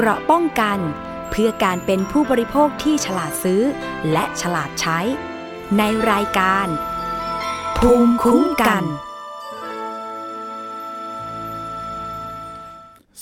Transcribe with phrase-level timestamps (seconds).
[0.00, 0.78] เกราะป้องกัน
[1.30, 3.62] เพื่อการเป็นผู้บริโภคที่ฉลาดซื้อ
[4.12, 4.98] และฉลาดใช้
[5.78, 6.66] ในรายการ
[7.78, 8.84] ภูมิคุ้มกัน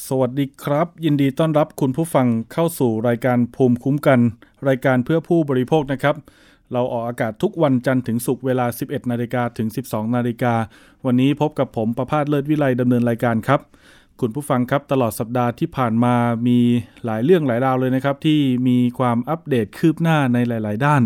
[0.07, 4.21] สวัสดีครับ ยินดีต้อนรับคุณผู้ฟังเข้าสู่รายการภูมิคุ้มกัน
[4.69, 6.17] รายการเพื่อผู้บริโภคนะครับ
[6.73, 10.55] เราออกอากาศทุกวันจันทร์ถึงศุกร์เวลา 11 นาฬิกาถึง 12 นาฬิกา
[11.07, 13.63] วันนี้พบกับผมประพาสเลิศวิไลดำเนินรายการครับ
[14.21, 16.15] คุณผู้ฟังครับตลอดสัปดาห์ที่ผ่านมา
[16.47, 16.59] มี
[17.05, 21.03] หลายเรื่องหลายราวเลยนะครับ ที่มีความอัปเดตคืบหน้าในหลาย ๆ ด้าน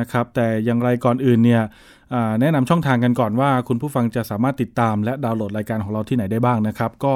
[0.00, 1.62] นะครับ แต่อย่างไรก่อนอื่นเนี่ย
[2.40, 7.14] แนะนำช่องทางกันก่อนว่า คุณผู้ฟังจะสามารถติดตาม และดาวน์โหลดรายการของเราที่ไหนได้บ้างนะครับ ก็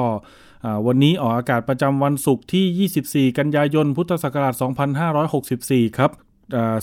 [0.87, 4.53] วันนี้ออกอากาศประจำวันศุกร์ที่ 24 กันยายน พุทธศักราช
[5.25, 6.11] 2564 ครับ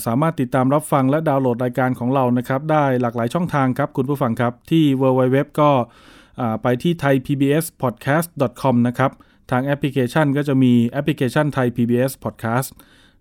[0.05, 5.71] สามารถติดตามรับฟังและดาวน์โหลดรายการของเรานะครับ ได้หลากหลายช่องทางครับคุณผู้ฟังครับที่ www ก็
[6.61, 9.11] ไปที่ thaipbspodcast.com นะครับ
[9.51, 12.69] ทางแอปพลิเคชันก็จะมีแอปพลิเคชัน Thai PBS Podcast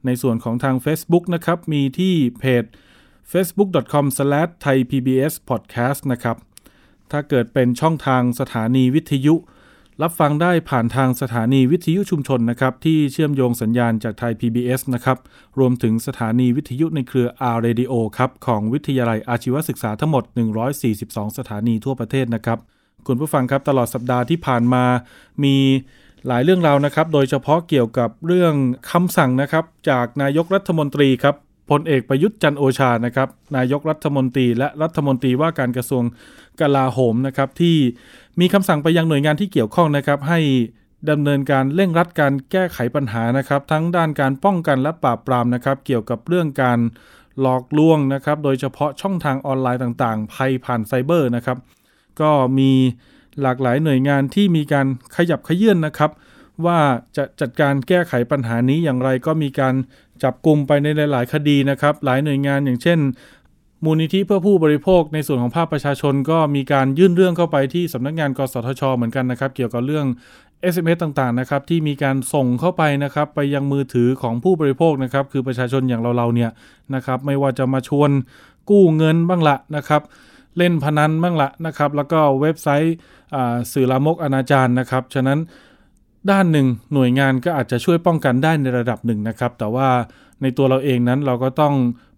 [0.07, 2.65] ในส่วนของทาง Facebook นะครับ มีที่เพจ
[3.33, 6.37] facebook.com/thaipbspodcast นะครับ
[7.11, 9.35] ถ้าเกิดเป็นช่องทางสถานีวิทยุ
[10.03, 15.19] รับฟังได้ผ่านทางสถานีวิทยุชุมชนนะครับ ที่เชื่อมโยงสัญญาณจากไทย PBS นะครับ
[15.59, 20.25] รวมถึงสถานีวิทยุในเครือ R Radio ครับ ของวิทยาลัยอาชีวศึกษาทั้งหมด
[20.81, 22.59] 142 สถานีทั่วประเทศนะครับ
[23.09, 24.85] คุณผู้ฟังครับตลอดสัปดาห์ที่ผ่านมา
[25.45, 25.57] มี
[26.27, 28.55] หลายเรื่องราวนะครับ โดยเฉพาะเกี่ยวกับเรื่อง
[28.91, 31.35] คำสั่งนะครับ จากนายกรัฐมนตรีครับ
[31.71, 36.05] พลเอกประยุทธ์จันโอชานะครับ นายกรัฐมนตรีและรัฐมนตรีว่าการกระทรวง
[36.61, 37.77] กลาโหมนะครับ ที่
[38.41, 40.41] มีคำสั่งไปยังหน่วยงานที่เกี่ยวข้องนะครับ ให้
[41.11, 46.79] ดำเนินการเร่งรัดการแก้ไขปัญหานะครับ ทั้งด้านการป้องกันและปราบปรามนะครับ เกี่ยวกับเรื่องการ
[47.41, 51.59] หลอกลวงนะครับ โดยเฉพาะช่องทางออนไลน์ต่างๆ ภัยผ่านไซเบอร์นะครับ
[52.21, 52.71] ก็มี
[53.43, 56.11] หลากหลายหน่วยงานที่มีการขยับขยื่นนะครับ
[56.67, 56.79] ว่า
[57.17, 59.75] จะจัดการแก้ไขปัญหานี้อย่างไรก็มีการ
[60.23, 62.99] จับกลุ่มไปในหลาย ๆ คดีนะครับ หลายหน่วยงานอย่างเช่น
[63.85, 70.07] มูลนิธิเพื่อผู้บริโภคในส่วนของภาคประชาชน ก็มีการยื่นเรื่องเข้าไปที่สำนักงานกสทช เหมือนกันนะครับ เกี่ยวกับเรื่อง
[70.73, 76.51] SMS ต่าง ๆ นะครับ ที่มีการส่งเข้าไปนะครับ ไปยังมือถือของผู้บริโภคนะครับ คือประชาชนอย่างเรา ๆ เนี่ย
[76.95, 78.11] นะครับ ไม่ว่าจะมาชวน
[78.71, 80.03] กู้เงินบ้างละนะครับ
[80.59, 82.95] เล่นพนันบ้างละนะครับ แล้วก็เว็บไซต์
[83.73, 85.39] สื่อลามกอนาจารนะครับ ฉะนั้น
[86.31, 89.89] ด้านหนึ่งหน่วยงานก็อาจจะช่วยป้องกันได้ในระดับหนึ่งนะครับ แต่ว่า
[90.43, 91.75] ในตัวเราเองนั้นเราก็ต้อง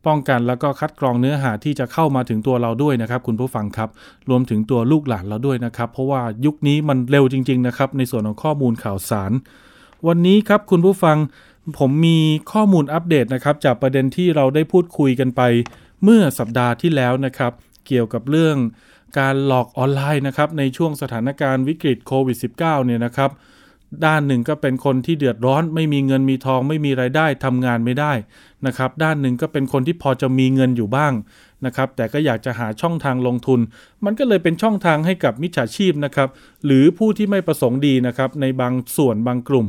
[0.07, 3.91] ป้องกันแล้วก็คัดกรองเนื้อหาที่จะเข้ามาถึงตัวเราด้วยนะครับ คุณผู้ฟังครับ
[4.31, 9.33] รวมถึงตัวลูกหลานเราด้วยนะครับ เพราะว่ายุคนี้มันเร็วจริง ๆ นะครับ ในส่วนของข้อมูลข่าวสาร
[10.07, 11.17] วันนี้ครับคุณผู้ฟัง
[11.79, 12.19] ผมมี
[12.53, 15.41] ข้อมูลอัปเดตนะครับ จากประเด็นที่เราได้พูดคุยกันไป
[16.03, 17.53] เมื่อสัปดาห์ที่แล้วนะครับ
[17.87, 18.57] เกี่ยวกับเรื่อง
[19.19, 23.31] การหลอกออนไลน์นะครับในช่วงสถานการณ์วิกฤตโควิด -19 เนี่ยนะครับ
[24.05, 28.13] ด้านหนึ่งก็เป็นคนที่เดือดร้อน ไม่มีเงินมีทอง ไม่มีไรายได้ทำงานไม่ได้
[28.67, 31.13] นะครับ ด้านหนึ่งก็เป็นคนที่พอจะมีเงินอยู่บ้าง
[31.67, 33.61] นะครับ แต่ก็อยากจะหาช่องทางลงทุน
[34.05, 36.29] มันก็เลยเป็นช่องทางให้กับมิจฉาชีพนะครับ
[36.65, 39.67] หรือผู้ที่ไม่ประสงค์ดีนะครับ ในบางส่วนบางกลุ่ม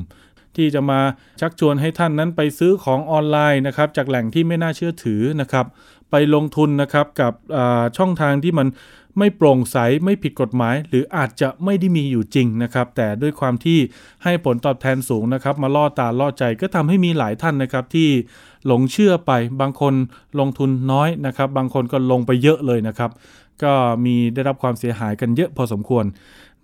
[0.56, 1.00] ที่จะมา
[1.42, 5.66] ชักชวนให้ท่านนั้นไปซื้อของออนไลน์นะครับ จากแหล่งที่ไม่น่าเชื่อถือนะครับ
[6.12, 7.34] ไปลงทุนนะครับกับ
[7.98, 8.68] ช่องทางที่มัน
[9.18, 13.80] ไม่โปร่งใสไม่ผิดกฎหมาย หรืออาจจะไม่ได้มีอยู่จริงนะครับ แต่ด้วยความที่
[14.24, 18.10] ให้ผลตอบแทนสูงนะครับ มาล่อตาล่อใจก็ทำให้มีหลายท่านนะครับที่
[18.68, 19.32] หลงเชื่อไป
[19.62, 19.94] บางคน
[20.40, 23.12] ลงทุนน้อยนะครับ บางคนก็ลงไปเยอะเลยนะครับ
[23.64, 23.74] ก็
[24.06, 26.06] มีได้รับความเสียหายกันเยอะพอสมควร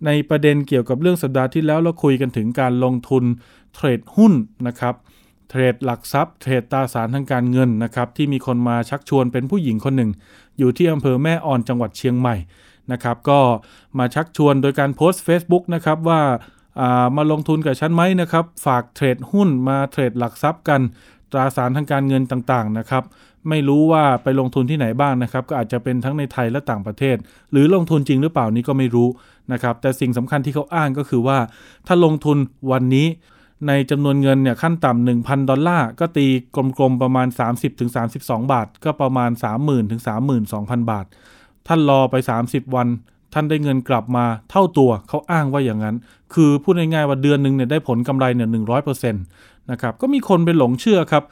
[0.06, 3.24] ในประเด็นเกี่ยวกับเรื่องสัปดาห์ที่แล้วเราคุยกันถึงการลงทุน
[3.74, 4.32] เทรดหุ้น
[4.66, 4.94] นะครับ
[5.54, 10.10] เทรดหลักทรัพย์ เทรดตราสารทางการเงินนะครับที่มีคนมาชักชวนเป็นผู้หญิงคนหนึ่ง
[10.58, 12.36] อยู่ที่อำเภอแม่ออนจังหวัดเชียงใหม่
[12.92, 13.40] นะครับก็
[13.98, 20.80] มาชักชวนโดยการโพสต์ Facebook นะครับว่าามาลงทุนกับฉันไหมนะครับฝากเทรดหุ้นมาเทรดหลักทรัพย์กัน
[21.32, 23.04] ตราสารทางการเงินต่างๆนะครับ
[23.48, 27.16] ไม่รู้ว่าไปลงทุนที่ไหนบ้างนะครับ ก็อาจจะเป็นทั้งในไทยและต่างประเทศ
[27.52, 29.08] หรือลงทุนจริงหรือเปล่านี้ก็ไม่รู้
[29.52, 31.38] นะครับแต่สิ่งสำคัญที่เขาอ้างก็คือว่า
[31.86, 32.38] ถ้าลงทุน
[32.72, 33.06] วันนี้
[33.68, 36.26] ในจำนวนเงินเนี่ยขั้นต่ำ1,000 ดอลลาร์ ก็ตี
[36.78, 37.26] กลมๆ ประมาณ
[37.88, 39.30] 30-32 บาท ก็ประมาณ
[40.10, 41.06] 30,000-32,000 บาท
[41.66, 42.14] ท่านรอไป
[42.46, 42.88] 30 วัน
[43.34, 45.96] ท่านได้เงินกลับมาเท่าตัวเขาอ้างว่าอย่างนั้น
[46.34, 49.24] คือพูดง่ายๆว่าเดือนหนึ่งเนี่ยได้ผลกำไรเนี่ยหนึ่งร้อยเปอร์เซ็นต์
[49.70, 51.24] นะครับก็มีคนไปหลงเชื่อครับ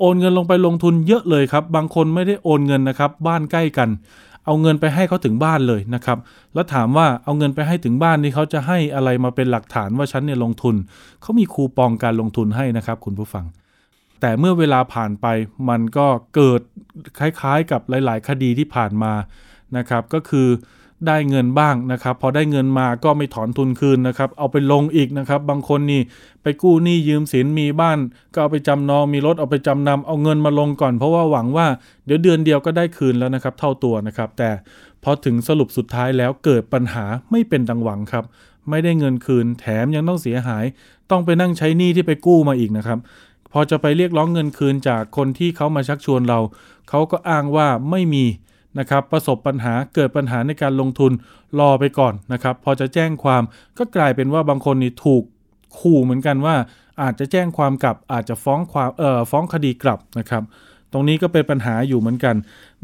[0.00, 3.88] โอนเงินลงไปลงทุนเยอะเลยครับ บางคนไม่ได้โอนเงินนะครับ บ้านใกล้กัน
[4.46, 6.18] เอาเงินไปให้เขาถึงบ้านเลยนะครับ
[6.54, 10.74] แล้วถามว่าเอาเงินไปให้ถึงบ้านนี่เขาจะให้อะไรมาเป็นหลักฐานว่าฉันเนี่ยลงทุน
[11.22, 13.44] เขามีคูปองการลงทุนให้นะครับ คุณผู้ฟัง
[14.20, 15.26] แต่เมื่อเวลาผ่านไป
[15.68, 16.60] มันก็เกิด
[17.18, 19.12] คล้ายๆ กับหลาย ๆ คดีที่ผ่านมา
[19.76, 20.48] นะครับ ก็คือ
[21.06, 26.00] ได้เงินบ้างนะครับ พอได้เงินมาก็ไม่ถอนทุนคืนนะครับ เอาไปลงอีกนะครับ บางคนนี่
[26.42, 27.98] ไปกู้หนี้ยืมสินมีบ้าน
[28.32, 31.66] ก็เอาไปจำนองมีรถเอาไปจำนำเอาเงินมาลงก่อน เพราะว่าหวังว่า
[32.06, 34.50] เดี๋ยวเดือนเดียวก็ได้คืนแล้วนะครับ เท่าตัวนะครับ แต่
[35.02, 38.24] พอถึงสรุปสุดท้ายแล้วเกิดปัญหาไม่เป็นดังหวังครับ
[38.70, 40.64] ไม่ได้เงินคืน แถมยังต้องเสียหาย
[41.10, 42.98] ต้องไปนั่งใช้หนี้ที่ไปกู้มาอีกนะครับ
[43.52, 46.40] พอจะไปเรียกร้องเงินคืนจากคนที่เขามาชักชวนเรา
[46.88, 48.24] เขาก็อ้างว่าไม่มี
[48.78, 51.12] นะครับประสบปัญหาเกิดปัญหาในการลงทุน
[51.58, 53.42] รอไปก่อนนะครับ พอจะแจ้งความ
[53.78, 55.22] ก็กลายเป็นว่าบางคนนี่ถูก
[55.78, 56.56] ขู่เหมือนกันว่า
[57.02, 60.42] อาจจะแจ้งความกลับอาจจะฟ้องความเอ่อฟ้องคดีกลับนะครับ
[60.92, 62.36] ตรงนี้ก็เป็นปัญหาอยู่เหมือนกัน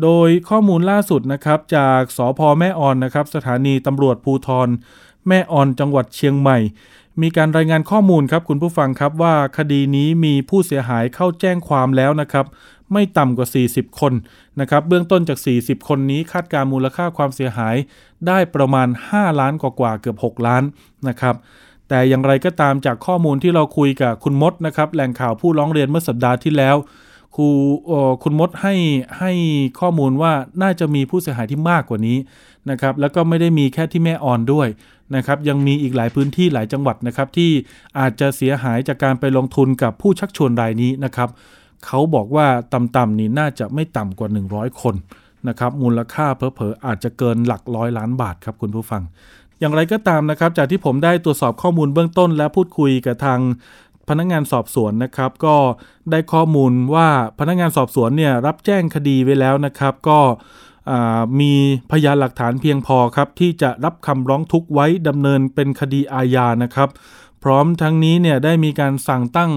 [0.02, 4.68] โดยข้อมูลล่าสุดนะครับจากสพแม่ออนนะครับสถานีตำรวจภูทร
[5.28, 6.58] แม่ออนจังหวัดเชียงใหม่
[7.22, 12.46] มีการรายงานข้อมูลครับคุณผู้ฟังครับว่าคดีนี้มีผู้เสียหายเข้าแจ้งความแล้วนะครับ
[12.92, 14.12] ไม่ต่ำกว่า 40 คน
[14.60, 17.76] นะครับเบื้องต้นจาก 40 คนนี้คาดการมูลค่าความเสียหาย
[18.26, 20.62] ได้ประมาณ 5 ล้านกว่าเกือบ 6 ล้าน
[21.08, 21.34] นะครับ
[21.88, 26.76] แต่อย่างไรก็ตามจากข้อมูลที่เราคุยกับคุณมดนะครับแหล่งข่าวผู้ร้องเรียนเมื่อสัปดาห์ที่แล้ว
[27.36, 27.48] ครู
[28.22, 28.74] คุณมดให้
[29.18, 29.32] ให้
[29.80, 30.32] ข้อมูลว่า
[30.62, 32.18] น่าจะมีผู้เสียหายที่มากกว่านี้
[32.70, 34.68] นะครับแล้วก็ไม่ได้มีแค่ที่แม่อ่อนด้วย
[35.16, 37.50] นะครับยังมีอีกหลายพื้นที่หลายจังหวัดนะครับที่
[37.98, 41.28] อาจจะเสียหายจากการไปลงทุนกับผู้ชักชวนรายนี้นะครับ
[41.86, 44.94] เขาบอกว่าต่ำๆนี่น่าจะไม่ต่ำกว่า 100 คน
[45.48, 49.02] นะครับมูลค่าเพอๆอาจจะเกินหลักร้อยล้านบาทครับคุณผู้ฟัง
[49.60, 53.40] อย่างไรก็ตามนะครับ จากที่ผมได้ตรวจสอบข้อมูลเบื้องต้น และพูดคุยกับทาง
[54.08, 55.56] พนักงานสอบสวนนะครับ ก็
[56.10, 57.08] ได้ข้อมูลว่า
[57.38, 60.18] พนักงานสอบสวนเนี่ยรับแจ้งคดีไว้แล้วนะครับ ก็
[61.40, 61.52] มี
[61.90, 66.88] พยานหลักฐานเพียงพอครับ ที่จะรับคำร้องทุกข์ไว้ดำเนินเป็นคดีอาญานะครับ
[67.42, 69.50] พร้อมทั้งนี้เนี่ยได้มีการสั่งตั้ง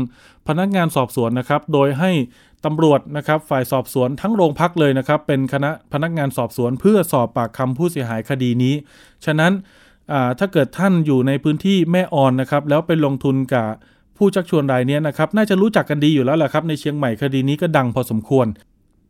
[0.51, 2.11] พนักงานสอบสวนนะครับ โดยให้
[2.65, 8.73] ตำรวจนะครับ ฝ่ายสอบสวนทั้งโรงพักเลยนะครับ เป็นคณะพนักงานสอบสวนเพื่อสอบปากคำผู้เสียหายคดีนี้
[9.25, 9.51] ฉะนั้น
[10.39, 13.67] ถ้าเกิดท่านอยู่ในพื้นที่แม่ออนนะครับ แล้วไปลงทุนกับ
[14.17, 18.47] ผู้ชักชวนรายนี้นะครับ น่าจะรู้จักกันดีอยู่แล้วแหละครับ ในเชียงใหม่คดีนี้ก็ดังพอสมควร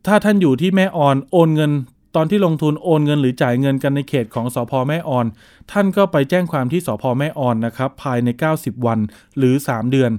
[0.06, 1.72] ถ้าท่านอยู่ที่แม่ออนโอนเงิน
[2.16, 5.26] ตอนที่ลงทุนโอนเงินหรือจ่ายเงินกันในเขตของสอพแม่ออน
[5.72, 8.98] ท่านก็ไปแจ้งความที่สพแม่ออนนะครับภายใน 90 วัน
[9.38, 10.10] หรือ 3 เดือน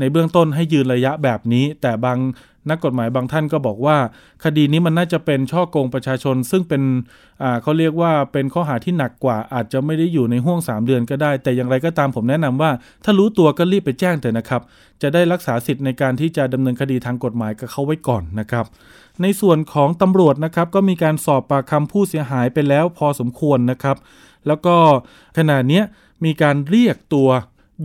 [0.00, 2.18] ในเบื้องต้นให้ยืนระยะแบบนี้ แต่บาง
[2.70, 3.96] นักกฎหมายบางท่านก็บอกว่า
[4.44, 6.82] คดีนี้มันน่าจะเป็นช่อโกงประชาชน ซึ่งเป็น
[7.62, 12.70] เขาเรียกว่าเป็นข้อหาที่หนักกว่า อาจจะไม่ได้อยู่ในห่วง 3 เดือนก็ได้ แต่อย่างไรก็ตามผมแนะนำว่า
[13.04, 14.62] ถ้ารู้ตัวก็รีบไปแจ้งเถอะนะครับ
[15.02, 18.66] จะได้รักษาสิทธิ์ในการที่จะดำเนินคดีทางกฎหมายกับเขาไว้ก่อนนะครับ
[19.22, 23.96] ในส่วนของตำรวจนะครับก็มีการสอบปากคำผู้เสียหายไปแล้วพอสมควรนะครับ
[24.46, 24.76] แล้วก็
[25.38, 25.82] ขณะนี้
[26.24, 27.28] มีการเรียกตัว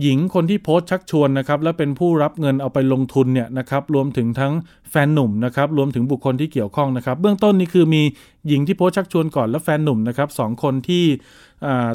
[0.02, 4.52] หญิงคนที่โพสต์ชักชวนนะครับและเป็นผู้รับเงินเอาไปลงทุนเนี่ยนะครับรวมถึงทั้ง
[4.90, 8.02] แฟนหนุ่มนะครับรวมถึงบุคคลที่เกี่ยวข้องนะครับเบื้องต้นนี่คือมี
[8.48, 11.04] หญิงที่โพสต์ชักชวนก่อนและแฟนหนุ่มนะครับสองคนที่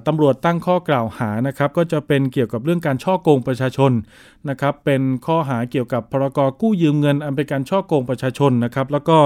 [0.08, 3.92] ตำรวจตั้งข้อกล่าวหานะครับก็จะเป็นเกี่ยวกับเรื่องการช่อโกงประชาชน
[4.50, 9.18] นะครับเป็นข้อหาเกี่ยวกับพรกกู้ยืมเงินอันเป็นการช่อโกงประชาชนนะครับแล้วก็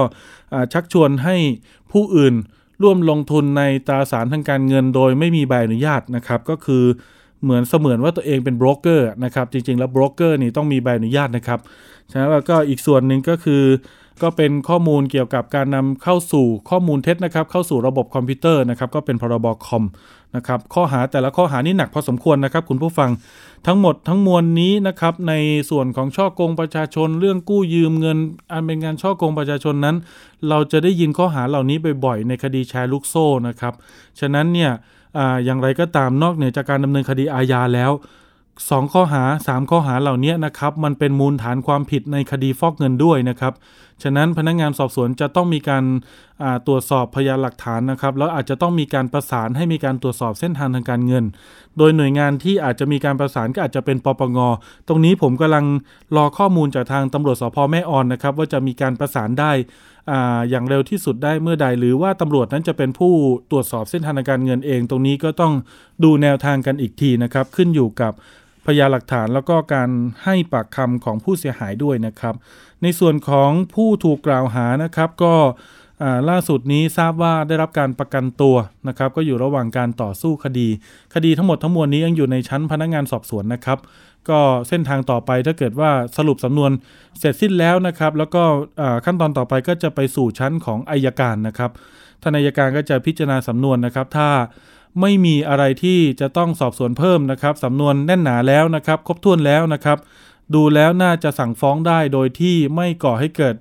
[0.72, 1.36] ชักชวนให้
[1.92, 2.34] ผู้อื่น
[2.82, 6.84] ร่วมลงทุนในตราสารทางการเงินโดยไม่มีใบอนุญาตนะครับก็คือ
[7.42, 11.58] เหมือนเสมือนว่าตัวเองเป็นโบรกเกอร์นะครับจริงๆ แล้วโบรกเกอร์นี่ต้องมีใบอนุญาตนะครับ
[12.10, 13.62] ฉะนั้นแล้วก็อีกส่วนหนึ่งก็คือ
[14.22, 19.84] ก็เป็นข้อมูลเกี่ยวกับการนำเข้าสู่ข้อมูลเท็จนะครับ เข้าสู่ระบบคอมพิวเตอร์นะครับ ก็เป็นพรบคอม
[20.36, 23.10] นะครับ ข้อหาแต่ละข้อหานี่หนักพอสมควรนะครับ คุณผู้ฟัง
[23.66, 25.34] ทั้งหมดทั้งมวลนี้นะครับ ใน
[25.70, 28.18] ส่วนของช่อโกงประชาชน เรื่องกู้ยืมเงิน
[28.52, 29.96] อันเป็นการช่อโกงประชาชนนั้น
[30.48, 33.74] เราจะได้ยินข้อหาเหล่านี้บ่อยๆในคดีแชร์ลูกโซ่นะครับ
[34.20, 34.70] ฉะนั้นเนี่ย
[35.44, 37.92] อย่างไรก็ตามนอกเหนือจากการดำเนินคดีอาญาแล้ว
[38.70, 43.52] สองข้อหา 3 ข้อหาเหล่านี้นะครับ มันเป็นมูลฐานความผิดในคดีฟอกเงินด้วยนะครับ
[44.02, 45.84] ฉะนั้นพนักงงานสอบสวนจะต้องมีการ
[46.66, 51.24] ตรวจสอบพยานหลักฐานนะครับ แล้วอาจจะต้องมีการประสานให้มีการตรวจสอบเส้นทางทางการเงิน
[51.78, 54.38] โดยหน่วยงานที่อาจจะมีการประสานก็อาจจะเป็นปปง
[54.88, 55.64] ตรงนี้ผมกำลัง
[56.16, 59.52] รอข้อมูลจากทางตำรวจสพแม่ออนนะครับ ว่าจะมีการประสานได้
[60.50, 63.12] อย่างเร็วที่สุดได้เมื่อใด หรือว่าตำรวจนั้นจะเป็นผู้
[63.50, 65.52] ตรวจสอบเส้นทางการเงินเอง ตรงนี้ก็ต้อง
[66.04, 68.12] ดูแนวทางกันอีกทีนะครับ ขึ้นอยู่กับ
[68.66, 69.90] พยานหลักฐานแล้วก็การ
[70.24, 72.34] ให้ปากคำของผู้เสียหายด้วยนะครับ
[72.82, 75.34] ในส่วนของผู้ถูกกล่าวหานะครับ ก็
[76.30, 78.56] ล่าสุดนี้ทราบว่าได้รับการประกันตัว
[78.88, 80.68] นะครับ ก็อยู่ระหว่างการต่อสู้คดี
[81.14, 83.78] คดีทั้งหมดทั้งมวลนี้ยังอยู่ในชั้นพนักงงานสอบสวนนะครับ
[84.30, 86.70] ก็เส้นทางต่อไปถ้าเกิดว่าสรุปสำนวน
[87.18, 88.42] เสร็จสิ้นแล้วนะครับ แล้วก็
[89.04, 91.70] ขั้นตอนต่อไปก็จะไปสู่ชั้นของอายการนะครับ
[92.22, 94.30] ท่านอายการก็จะพิจารณาสำนวนนะครับ ถ้า
[95.00, 99.98] ไม่มีอะไรที่จะต้องสอบสวนเพิ่มนะครับสำนวนแน่นหนาแล้วนะครับ ครบถ้วนแล้วนะครับ
[100.54, 103.56] ดูแล้วน่าจะสั่งฟ้องได้โดยที่ไม่ก่อให้เกิด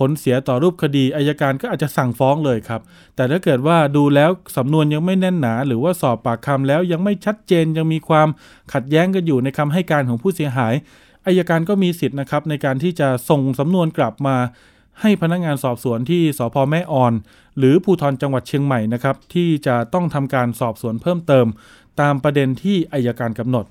[0.00, 2.80] ผลเสียต่อรูปคดีอายการก็อาจจะสั่งฟ้องเลยครับ
[3.16, 8.28] แต่ถ้าเกิดว่าดูแล้วสำนวนยังไม่แน่นหนา หรือว่าสอบปากคำแล้วยังไม่ชัดเจนยังมีความ
[8.72, 10.74] ขัดแย้งกันอยู่ในคำให้การของผู้เสียหาย
[11.26, 14.36] อายการก็มีสิทธิ์นะครับในการที่จะส่งสำนวนกลับมา
[15.00, 17.12] ให้พนักงานสอบสวนที่สพแม่ออน
[17.58, 21.46] หรือภูธรจังหวัดเชียงใหม่นะครับที่จะต้องทำการสอบสวนเพิ่มเติม
[22.00, 23.64] ตามประเด็นที่อายการกำหนด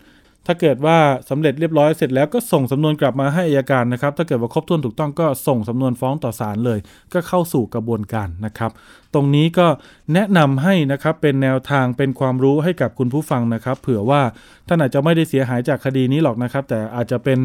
[0.45, 0.97] ถ้าเกิดว่า
[1.29, 6.79] สำเร็จเรียบร้อยเสร็จแล้วก็ส่งสำนวนกลับมาให้อายการนะครับ ถ้าเกิดว่าครบถ้วนถูกต้องก็ส่งสำนวนฟ้องต่อศาลเลย
[7.13, 8.71] ก็เข้าสู่กระบวนการนะครับ
[9.13, 9.67] ตรงนี้ก็
[10.13, 14.21] แนะนำให้นะครับเป็นแนวทางเป็นความรู้ให้กับคุณผู้ฟังนะครับ เผื่อว่า
[14.67, 17.39] ท่านอาจจะไม่ได้เสียหายจากคดีนี้หรอกนะครับ แต่อาจจะเป็น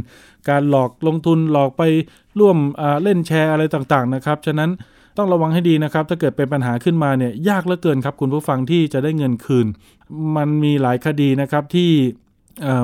[0.49, 1.83] การหลอกลงทุนหลอกไป
[2.39, 2.57] ร่วม
[3.03, 4.71] เล่นแชร์อะไรต่างๆนะครับฉะนั้น
[5.19, 9.67] ต้องระวังให้ดีนะครับ ถ้าเกิดเป็นปัญหาขึ้นมาเนี่ยยากเหลือเกินครับ คุณผู้ฟังที่จะได้เงินคืน
[10.37, 11.91] มันมีหลายคดีนะครับที่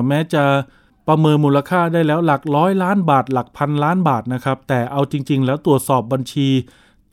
[0.07, 0.43] แม้จะ
[1.07, 6.47] ประเมินมูลค่าได้แล้วหลักร้อยล้านบาท หลักพันล้านบาทนะครับ แต่เอาจริง ๆ แล้วตรวจสอบบัญชี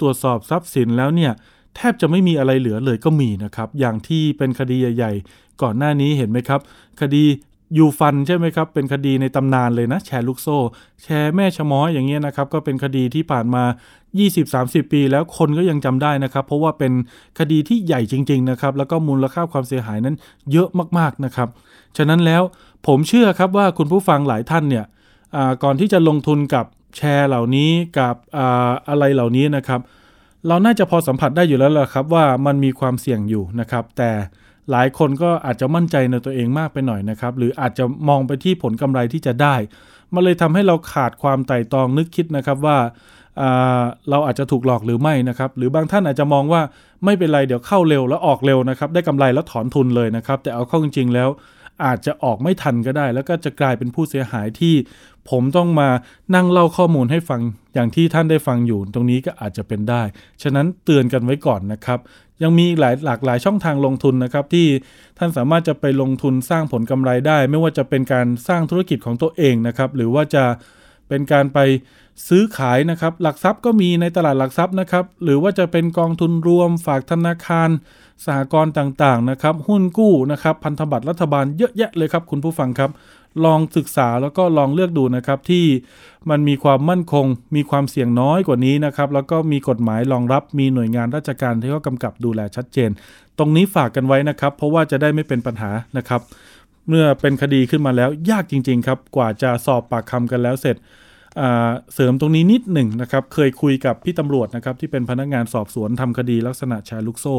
[0.00, 1.32] ตรวจสอบทรัพย์สินแล้วเนี่ย
[1.76, 6.60] แทบจะไม่มีอะไรเหลือเลยก็มีนะครับ อย่างที่เป็นคดีใหญ่ๆ ก่อนหน้านี้เห็นไหมครับ
[7.00, 7.24] คดี
[7.76, 10.58] ยูฟันใช่ไหมครับ เป็นคดีในตำนานเลยนะ แชร์ลูกโซ่
[11.02, 13.64] แชร์แม่ชะม้อยอย่างเงี้ยนะครับ ก็เป็นคดีที่ผ่านมา
[14.28, 16.92] 20-30 ปีแล้วคนก็ยังจำได้นะครับ เพราะว่าเป็น
[17.38, 20.16] คดีที่ใหญ่จริง ๆ นะครับ แล้วก็มูลค่าความเสียหายนั้น
[20.52, 21.48] เยอะมากๆนะครับ
[21.96, 22.42] ฉะนั้นแล้ว
[22.86, 24.84] ผมเชื่อครับว่าคุณผู้ฟังหลายท่านเนี่ย
[25.62, 26.66] ก่อนที่จะลงทุนกับ
[26.96, 28.38] แชร์เหล่านี้กับอ
[28.88, 29.80] อะไรเหล่านี้นะครับ
[30.48, 34.10] เราน่าจะพอสัมผัสได้อยู่แล้วล่ะครับว่ามันมีความเสี่ยงอยู่นะครับ แต่
[34.70, 39.54] หลายคนก็อาจจะมั่นใจในตัวเองมากไปหน่อยนะครับ หรืออาจจะมองไปที่ผลกำไรที่จะได้
[40.14, 42.78] มันเลยทำให้เราขาดความไต่ตองนึกคิดนะครับว่า
[44.10, 46.60] เราอาจจะถูกหลอกหรือไม่นะครับ หรือบางท่านอาจจะมองว่า
[47.04, 51.28] ไม่เป็นไรเดี๋ยวเข้าเร็วแล้วออกเร็วนะครับ ได้กำไรแล้วถอนทุนเลยนะครับ แต่เอาเข้าจริงๆแล้ว
[51.84, 54.74] อาจจะออกไม่ทันก็ได้ แล้วก็จะกลายเป็นผู้เสียหายที่
[55.30, 55.88] ผมต้องมา
[56.34, 57.40] นั่งเล่าข้อมูลให้ฟัง
[57.74, 60.02] อย่างที่ท่านได้ฟังอยู่ตรงนี้ก็อาจจะเป็นได้
[60.42, 61.98] ฉะนั้นเตือนกันไว้ก่อนนะครับ
[62.42, 64.66] ยังมีหลายหลากหลายช่องทางลงทุนนะครับ ที่
[65.18, 70.44] ท่านสามารถจะไปลงทุนสร้างผลกำไรได้ ไม่ว่าจะเป็นการสร้างธุรกิจของตัวเองนะครับ หรือว่าจะ
[71.08, 71.58] เป็นการไป
[72.28, 77.68] ซื้อขายนะครับ หลักทรัพย์ก็มีในตลาดหลักทรัพย์นะครับ หรือว่าจะเป็นกองทุนรวมฝากธนาคาร
[78.24, 82.90] สหกรณ์ต่างๆนะครับ หุ้นกู้นะครับ พันธบัตรรัฐบาลเยอะแยะเลยครับ คุณผู้ฟังครับ
[83.44, 85.64] ลองศึกษาแล้วก็ลองเลือกดูนะครับที่
[86.30, 92.90] มันมีความมั่นคง มีความเสี่ยงน้อยกว่านี้นะครับ แล้วก็มีกฎหมายรองรับ มีหน่วยงานราชการที่เขากำกับดูแลชัดเจน
[93.38, 96.20] ตรงนี้ฝากกันไว้นะครับ เพราะว่าจะได้ไม่เป็นปัญหานะครับ
[96.88, 100.76] เมื่อเป็นคดีขึ้นมาแล้วยากจริง ๆ ครับ กว่าจะสอบปากคำกันแล้วเสร็จ
[101.94, 107.36] เสริมตรงนี้นิดหนึ่งนะครับ เคยคุยกับพี่ตำรวจนะครับที่เป็นพนักงานสอบสวนทำคดีลักษณะแชร์ลูกโซ่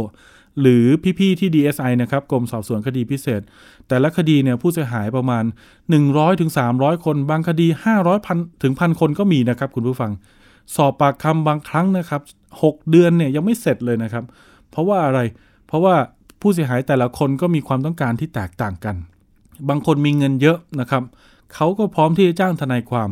[0.61, 0.85] หรือ
[1.19, 3.41] พี่ๆที่ DSI นะครับกรมสอบสวนคดีพิเศษ
[3.87, 5.43] แต่ละคดีเนี่ยผู้เสียหายประมาณ
[5.91, 6.51] 100-300ถึง
[7.05, 7.67] คน บางคดี
[7.97, 10.11] 500พันถึงพันคนก็มีนะครับคุณผู้ฟัง
[10.75, 12.21] สอบปากคำบางครั้งนะครับ
[12.57, 14.23] 6 เดือนเนี่ยยังไม่เสร็จเลยนะครับ
[14.69, 15.19] เพราะว่าอะไร
[15.67, 15.95] เพราะว่า
[16.41, 18.95] ผู้เสียหายแต่ละคนก็มีความต้องการที่แตกต่างกัน
[19.69, 21.03] บางคนมีเงินเยอะนะครับ
[21.55, 23.09] เขาก็พร้อมที่จะจ้างทนายความ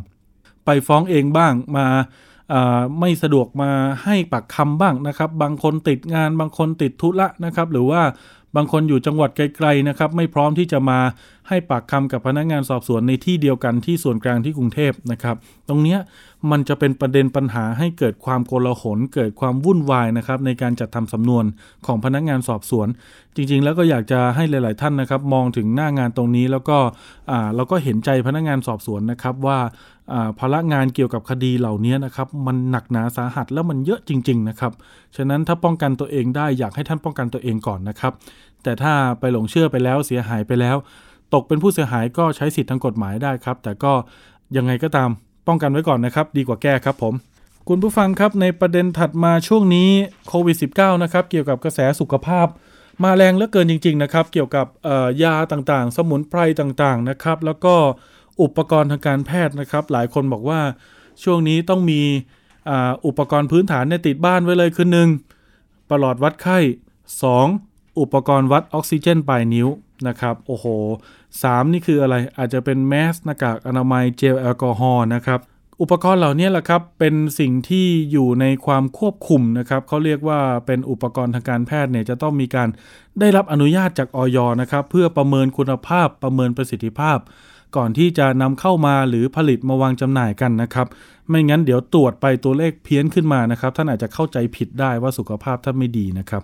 [0.67, 1.88] ไปฟ้องเองบ้างมา
[3.00, 3.71] ไม่สะดวกมา
[4.03, 8.01] ให้ปากคำบ้างนะครับ บางคนติดงานบางคนติดธุระนะครับ หรือว่า
[8.55, 11.00] บางคนอยู่จังหวัดไกลๆนะครับ ไม่พร้อมที่จะมา
[11.47, 15.36] ให้ปากคำกับพนักงานสอบสวนในที่เดียวกันที่ส่วนกลางที่กรุงเทพนะครับ
[15.69, 15.97] ตรงนี้
[16.51, 21.46] มันจะเป็นประเด็นปัญหาให้เกิดความโกลาหลเกิดความวุ่นวายนะครับในการจัดทำสำนวน
[21.86, 22.88] ของพนักงานสอบสวน
[23.36, 26.77] จริง ๆ แล้วก็อยากจะให้หลาย ๆ ท่านนะครับ มองถึงหน้างานตรงนี้แล้วก็
[27.56, 29.60] เราก็เห็นใจพนักงานสอบสวนนะครับว่า
[30.39, 34.72] ภาระงานเกี่ยวกับคดีเหล่านี้นะครับมันหนักหนาสาหัสแล้วมันเยอะจริง ๆ นะครับ
[35.15, 38.13] ฉะนั้นถ้าป้องกันตัวเองได้อยากให้ท่านป้องกันตัวเองก่อนนะครับ
[38.63, 40.75] แต่ถ้าไปหลงเชื่อไปแล้วเสียหายไปแล้ว
[41.34, 43.94] ตกเป็นผู้เสียหายก็ใช้สิทธิทางกฎหมายได้ครับ แต่ก็
[44.58, 45.10] ยังไงก็ตาม
[45.47, 47.13] ป้องกันไว้ก่อนนะครับ ดีกว่าแก้ครับผม
[47.67, 49.89] คุณผู้ฟังครับในประเด็นถัดมาช่วงนี้
[50.27, 52.47] โควิด -19 นะครับ เกี่ยวกับกระแสสุขภาพ
[53.03, 54.65] มาแรงเหลือเกินจริง ๆ นะครับ เกี่ยวกับ
[55.23, 57.75] ยาต่างๆ สมุนไพรต่างๆนะครับ แล้วก็
[58.41, 60.59] อุปกรณ์ทางการแพทย์นะครับ หลายคนบอกว่า
[61.23, 62.01] ช่วงนี้ต้องมี
[63.05, 65.09] อุปกรณ์พื้นฐานเนี่ยติดบ้านไว้เลยคือหนึ่ง
[65.89, 66.59] ปลอดวัดไข้
[67.29, 67.99] 2.
[67.99, 69.67] อุปกรณ์วัดออกซิเจนปลายนิ้ว
[70.07, 70.65] นะครับ โอ้โห
[71.43, 75.39] สามนี่คืออะไรอาจจะเป็นแมสหน้ากากอนามัยเจลแอลกอฮอล์นะครับ
[75.81, 82.69] อุปกรณ์เหล่านี้แหละครับเป็นสิ่งที่อยู่ในความควบคุมนะครับเขาเรียกว่าเป็นอุปกรณ์ทางการแพทย์เนี่ยจะต้องมีการ
[83.19, 87.17] ได้รับอนุญาตจากออยนะครับ เพื่อประเมินคุณภาพประเมินประสิทธิภาพ
[87.75, 90.87] ก่อนที่จะนำเข้ามาหรือผลิตมาวางจำหน่ายกันนะครับ
[91.29, 96.43] ไม่งั้นเดี๋ยวตรวจไปตัวเลขเพี้ยนขึ้นมานะครับ ท่านอาจจะเข้าใจผิดได้ว่าสุขภาพท่านไม่ดีนะครับ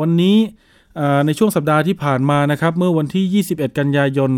[0.00, 0.36] วันนี้
[1.26, 4.30] ในช่วงสัปดาห์ที่ผ่านมานะครับ เมื่อวันที่ 21 กันยายน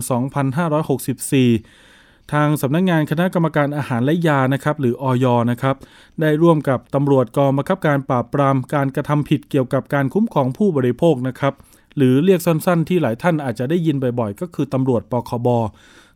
[0.73, 5.77] 2564 ทางสำนักงงานคณะกรรมการอาหารและยานะครับ หรืออยนะครับ
[6.21, 11.55] ได้ร่วมกับตำรวจกองบังคับการปราบปรามการกระทำผิดเกี่ยวกับการคุ้มครองผู้บริโภคนะครับ
[11.97, 15.49] หรือเรียกสั้นๆ ที่หลายท่านอาจจะได้ยินบ่อยๆ ก็คือตำรวจปคบ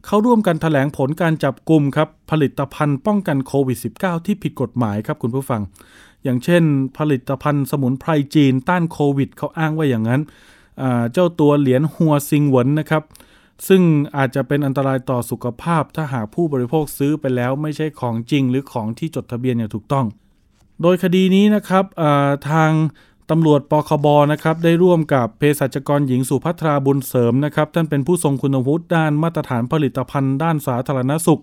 [0.07, 5.61] เขาร่วมกันถแถลงผลการจับกลุ่มครับผลิตภัณฑ์ป้องกันโควิด -19 ที่ผิดกฎหมายครับคุณผู้ฟัง
[6.25, 6.63] อย่างเช่น
[6.99, 10.21] ผลิตภัณฑ์สมุนไพรจีนต้านโควิดเขาอ้างว่าอย่างนั้น
[11.13, 13.03] เจ้าตัวเหรียญหัวซิงหวนนะครับ
[13.69, 13.83] ซึ่ง
[14.17, 20.07] อาจจะเป็นอันตรายต่อสุขภาพ ถ้าหากผู้บริโภคซื้อไปแล้วไม่ใช่ของจริง หรือของที่จดทะเบียนอย่างถูกต้อง
[20.83, 21.85] โดยคดีนี้นะครับ
[22.51, 22.71] ทาง
[23.31, 31.43] ตำรวจปคบนะครับได้ร่วมกับเภสัชกรหญิงสุภัทราบุญเสริมนะครับท่านเป็นผู้ทรงคุณวุฒิด้านมาตรฐานผลิตภัณฑ์ด้านสาธารณสุข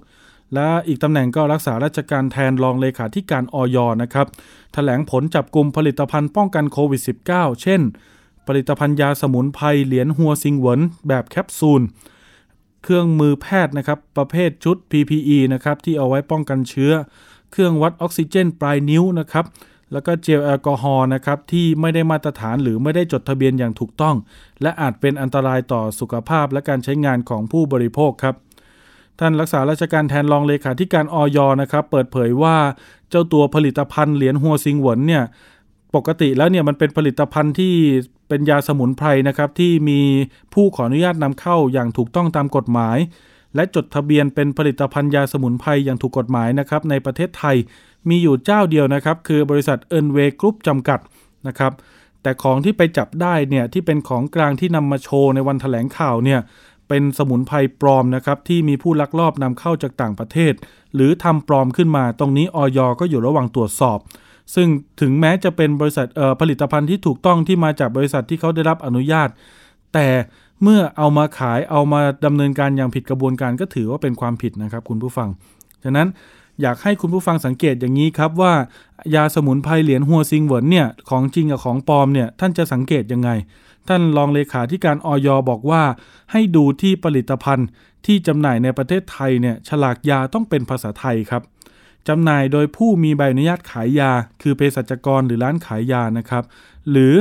[0.53, 4.39] และอีกตำแหน่งก็รักษาราชการแทนรองเลขาธิการออยนะครับถ
[4.73, 7.01] แถลงผลจับกลุ่มผลิตภัณฑ์ป้องกันโควิด
[7.31, 7.81] -19 เช่น
[8.47, 11.81] ผลิตภัณฑ์ยาสมุนไพรเหรียญหัวซิงเหวินแบบแคปซูล
[12.83, 16.91] เครื่องมือแพทย์นะครับประเภทชุด PPE นะครับที่เอาไว้ป้องกันเชื้อ
[17.51, 19.45] เครื่องวัดออกซิเจนปลายนิ้วนะครับ
[19.91, 24.15] แล้วก็เจลแอลกอฮอล์นะครับที่ไม่ได้มาตรฐานหรือไม่ได้จดทะเบียนอย่างถูกต้อง
[24.61, 28.35] และอาจเป็นอันตรายต่อสุขภาพและการใช้งานของผู้บริโภคครับ
[29.19, 32.55] ท่านรักษาราชการแทนรองเลขาธิการออยนะครับ เปิดเผยว่า
[33.09, 35.23] เจ้าตัวผลิตภัณฑ์เหรียญหัวซิงหวนเนี่ย
[35.95, 37.73] ปกติแล้วเนี่ยมันเป็นผลิตภัณฑ์ที่
[38.27, 40.01] เป็นยาสมุนไพรนะครับที่มี
[40.53, 42.97] ผู้ขออนุญาตนำเข้าอย่างถูกต้องตามกฎหมาย
[43.55, 47.55] และจดทะเบียนเป็นผลิตภัณฑ์ยาสมุนไพรอย่างถูกกฎหมายนะครับในประเทศไทย
[48.09, 50.99] มีอยู่เจ้าเดียวนะครับ คือบริษัทเอินเวกรุ๊ปจำกัด
[51.47, 51.71] นะครับ
[52.21, 56.39] แต่ของที่ไปจับได้เนี่ยที่เป็นของกลางที่นำมาโชว์ในวันถแถลงข่าวเนี่ย
[56.87, 60.53] เป็นสมุนไพรปลอมนะครับที่มีผู้ลักลอบนำเข้าจากต่างประเทศ
[60.95, 63.99] หรือทำปลอมขึ้นมา ตรงนี้ออยก็อยู่ระหว่างตรวจสอบ
[64.55, 64.67] ซึ่ง
[65.01, 66.07] ถึงแม้จะเป็นบริษัท
[66.41, 69.29] ผลิตภัณฑ์ที่ถูกต้องที่มาจากบริษัทที่เขาได้รับอนุญาต
[69.93, 70.07] แต่
[70.63, 75.29] เมื่อเอามาขายเอามาดำเนินการอย่างผิดกระบวนการก็ถือว่าเป็นความผิดนะครับ คุณผู้ฟัง
[75.83, 76.07] ฉะนั้น
[76.61, 78.53] อยากให้คุณผู้ฟังสังเกตอย่างนี้ครับว่า
[79.15, 83.29] ยาสมุนไพรเหรียญหัวซิงเหวินเนี่ยของจริงกับของปลอมเนี่ยท่านจะสังเกตยังไง
[83.87, 85.83] ท่านรองเลขาที่การออยบอกว่า
[86.31, 87.67] ให้ดูที่ผลิตภัณฑ์
[88.05, 91.43] ที่จำหน่ายในประเทศไทยเนี่ยฉลากยาต้องเป็นภาษาไทยครับ
[92.07, 96.43] จำหน่ายโดยผู้มีใบอนุญาตขายยา คือเภสัชกรหรือร้านขายยานะครับ
[96.91, 97.13] หรือ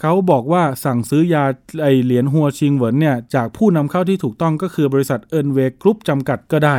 [0.00, 1.44] เขาบอกว่าสั่งซื้อยา
[1.82, 6.76] ไอเหรียญหัวชิงเหวินเนี่ยจากผู้นำเข้าที่ถูกต้องก็คือบริษัทเอิร์นเวกรุ๊ปจำกัดก็ได้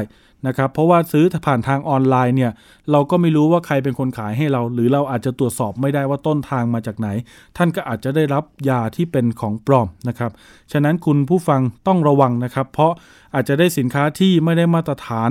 [0.48, 2.52] นะครับเพราะว่าซื้อผ่านทางออนไลน์เนี่ย
[2.92, 7.08] เราก็ไม่รู้ว่าใครเป็นคนขายให้เรา หรือเราอาจจะตรวจสอบไม่ได้ว่าต้นทางมาจากไหน
[7.58, 10.32] ท่านก็อาจจะได้รับยาที่เป็นของปลอมนะครับ
[10.72, 12.94] ฉะนั้นคุณผู้ฟังต้องระวังนะครับ เพราะ
[13.36, 15.30] อาจจะได้สินค้าที่ไม่ได้มาตรฐาน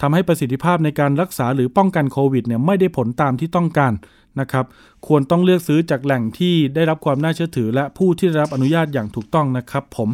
[0.00, 3.92] ทำให้ประสิทธิภาพในการรักษาหรือป้องกันโควิดเนี่ยไม่ได้ผลตามที่ต้องการ
[4.40, 4.66] นะครับ
[5.06, 10.08] ควรต้องเลือกซื้อจากแหล่งที่ได้รับความน่าเชื่อถือ และผู้ที่ได้รับอนุญาตอย่างถูกต้องนะครับผม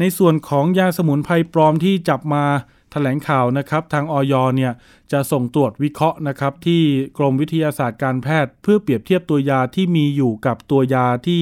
[0.00, 2.44] ในส่วนของยาสมุนไพรปลอมที่จับมา
[2.92, 4.72] แถลงข่าวนะครับทางออยเนี่ย
[5.12, 6.82] จะส่งตรวจวิเคราะห์นะครับที่
[7.18, 11.40] กรมวิทยาศาสตร์การแพทย์ เพื่อเปรียบเทียบตัวยาที่มีอยู่กับตัวยาที่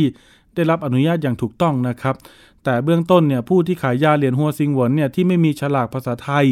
[0.55, 2.15] ได้รับอนุญาตอย่างถูกต้องนะครับ
[2.65, 6.47] แต่เบื้องต้นเนี่ยผู้ที่ขายยาเหรียญหัวซิงหวนเนี่ยที่ไม่มีฉลากภาษาไทย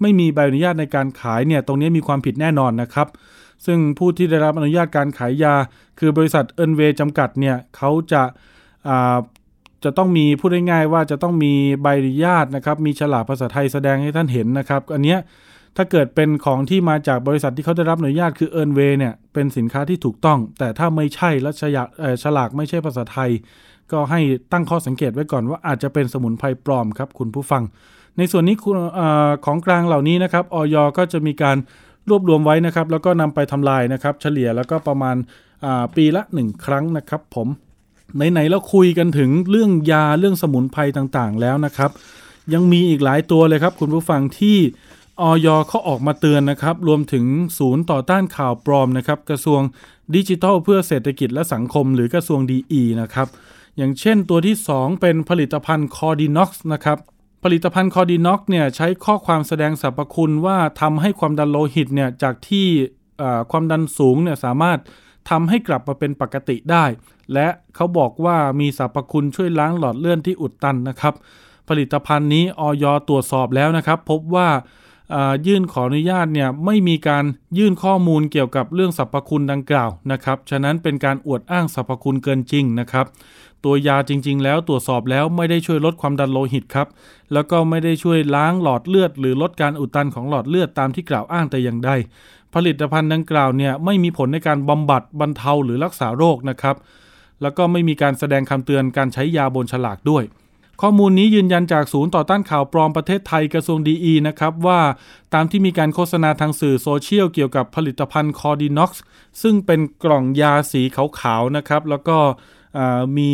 [0.00, 3.08] ไม่มีใบอนุญาตในการขายเนี่ยตรงนี้มีความผิดแน่นอนนะครับ
[3.66, 5.54] ซึ่งผู้ที่ได้รับอนุญาตการขายยา
[5.98, 8.22] คือบริษัทเอินเวจำกัดเนี่ยเขาจะ
[9.84, 15.18] จะต้องมีพูดง่ายๆว่าจะต้องมีใบอนุญาตนะครับ มีฉลากภาษาไทยแสดงให้ท่านเห็นนะครับ อันเนี้ย
[15.76, 21.88] ถ้าเกิดเป็นของที่มาจากบริษัทที่เขาได้รับอนุญาตคือเอิร์นเวเนี่ยเป็นสินค้าที่ถูกต้อง แต่ถ้าไม่ใช่และฉลาก
[22.22, 23.30] ฉลากไม่ใช่ภาษาไทย
[23.92, 24.20] ก็ให้
[24.52, 27.62] ตั้งข้อสังเกตไว้ก่อนว่าอาจจะเป็นสมุนไพรปลอมครับคุณผู้ฟัง
[28.18, 28.56] ในส่วนนี้
[29.44, 30.76] ของกลางเหล่านี้นะครับอย.
[30.98, 31.56] ก็จะมีการ
[32.08, 35.16] รวบรวมไว้นะครับ แล้วก็นำไปทำลายนะครับ เฉลี่ยแล้วก็ประมาณ
[35.96, 37.48] ปีละ 1 ครั้งนะครับผม
[38.16, 41.90] ไหนๆแล้วคุยกันถึงเรื่องยาเรื่องสมุนไพรต่างๆ แล้วนะครับ
[42.52, 44.58] ยังมีอีกหลายตัวเลยครับ คุณผู้ฟังที่
[45.20, 45.48] อย.
[45.68, 47.24] เขาออกมาเตือนนะครับ รวมถึง
[47.58, 49.60] ศูนย์ต่อต้านข่าวปลอมนะครับ กระทรวง
[50.14, 53.28] ดิจิทัลเพื่อเศรษฐกิจและสังคม หรือกระทรวงดีอีนะครับ
[53.76, 56.98] อย่างเช่นตัวที่ 2 เป็นผลิตภัณฑ์คอร์ดิน็อกซ์นะครับ
[57.44, 62.66] ผลิตภัณฑ์คอร์ดิน็อกซ์เนี่ยใช้ข้อความแสดงสรรพคุณว่าทำให้ความดันโลหิตเนี่ยจากที่
[63.50, 64.78] ความดันสูงเนี่ยสามารถ
[65.28, 66.84] ทำให้กลับมาเป็นปกติได้
[67.34, 71.14] และเขาบอกว่ามีสรรพคุณช่วยล้างหลอดเลือดที่อุดตันนะครับ
[71.68, 72.84] ผลิตภัณฑ์นี้อย.
[73.08, 74.48] ตรวจสอบแล้วนะครับ พบว่า
[75.46, 77.24] ยื่นขออนุญาตเนี่ยไม่มีการ
[77.58, 83.06] ยื่นข้อมูลเกี่ยวกับเรื่องสรรพคุณดังกล่าวนะครับ ฉะนั้นเป็นการอวดอ้างสรรพคุณเกินจริงนะครับ
[83.64, 86.88] ตัวยาจริง ๆ แล้วตรวจสอบแล้วไม่ได้ช่วยลดความดันโลหิตครับ
[87.32, 91.90] แล้วก็ไม่ได้ช่วยล้างหลอดเลือด หรือลดการอุดตันของหลอดเลือดตามที่กล่าวอ้างแต่อย่างใด
[92.54, 96.76] ผลิตภัณฑ์ดังกล่าวเนี่ยไม่มีผลในการบำบัดบรรเทาหรือรักษาโรคนะครับ
[97.42, 100.24] แล้วก็ไม่มีการแสดงคำเตือนการใช้ยาบนฉลากด้วย
[100.80, 104.80] ข้อมูลนี้ยืนยันจากศูนย์ต่อต้านข่าวปลอมประเทศไทยกระทรวงดีอีนะครับว่า
[105.34, 109.02] ตามที่มีการโฆษณาทางสื่อโซเชียลเกี่ยวกับผลิตภัณฑ์คอร์ดิน็อกซ์
[109.42, 110.82] ซึ่งเป็นกล่องยาสี
[111.20, 112.18] ขาวๆนะครับ แล้วก็
[113.18, 113.30] มี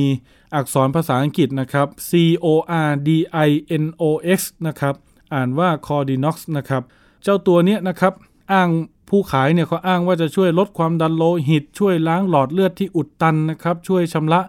[0.54, 2.10] อักษรภาษาอังกฤษนะครับ C
[2.44, 2.46] O
[2.88, 3.10] R D
[3.48, 3.50] I
[3.82, 4.04] N O
[4.38, 4.94] X นะครับ
[5.34, 6.82] อ่านว่า c o r d i n o x นะครับ
[7.22, 8.12] เจ้าตัวเนี้ยนะครับ
[8.52, 8.68] อ้าง
[9.08, 14.40] ผู้ขายเนี่ยเขาอ้างว่าจะช่วยลดความดันโลหิต ช่วยล้างหลอดเลือดที่อุดตันนะครับ ช่วยชำระ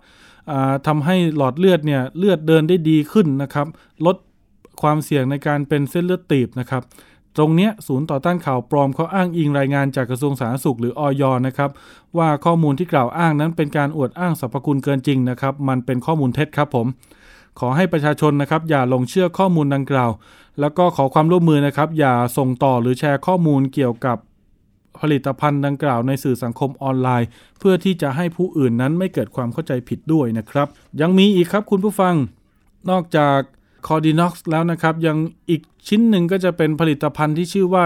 [0.87, 3.67] ทำให้หลอดเลือดเนี่ยเลือดเดินได้ดีขึ้นนะครับ
[4.05, 4.17] ลด
[4.81, 6.83] ความเสี่ยงในการเป็นเส้นเลือดตีบนะครับ
[7.37, 11.69] ตรงนี้ศูนย์ต่อต้านข่าวปลอมเขาอ้างอิงรายงานจากกระทรวงสาธารณสุขหรืออยนะครับ
[12.17, 16.87] ว่าข้อมูลที่กล่าวอ้างนั้นเป็นการอวดอ้างสรรพคุณเกินจริงนะครับ มันเป็นข้อมูลเท็จครับผม
[17.59, 20.11] ขอให้ประชาชนนะครับ อย่าลงเชื่อข้อมูลดังกล่าว
[20.59, 24.17] แล้วก็ขอความร่วมมือนะครับ อย่าส่งต่อหรือแชร์ข้อมูลเกี่ยวกับ
[25.01, 27.27] ผลิตภัณฑ์ดังกล่าวในสื่อสังคมออนไลน์
[27.59, 30.67] เพื่อที่จะให้ผู้อื่นนั้นไม่เกิดความเข้าใจผิดด้วยนะครับ
[31.01, 32.15] ยังมีอีกครับคุณผู้ฟัง
[32.89, 33.39] นอกจาก
[33.87, 35.17] คอร์ดิน็อกซ์แล้วนะครับ ยัง
[35.49, 37.83] อีกชิ้นหนึ่งก็จะเป็นผลิตภัณฑ์ที่ชื่อว่า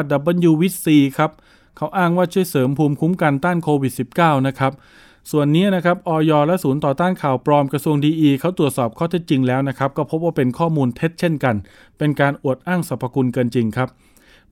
[0.50, 1.32] W Vit C ครับ
[1.78, 4.72] เขาอ้างว่าช่วยเสริมภูมิคุ้มกันต้านโควิด -19 นะครับ
[5.32, 6.32] ส่วนนี้นะครับอย.
[6.48, 11.56] และศูนย์ต่อต้านข่าวปลอมกระทรวงดีอีเขาตรวจสอบข้อเท็จจริงแล้วนะครับ ก็พบว่าเป็นข้อมูลเท็จเช่นกัน
[11.98, 13.90] เป็นการอวดอ้างสรรพคุณเกินจริงครับ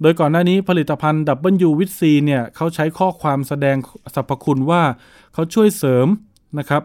[0.02, 1.24] โดยก่อนหน้านี้ผลิตภัณฑ์
[1.68, 3.78] W วิตซีเนี่ยเขาใช้ข้อความแสดง
[4.16, 4.84] สรรพคุณว่า
[5.34, 6.08] เขาช่วยเสริม
[6.60, 6.84] นะครับ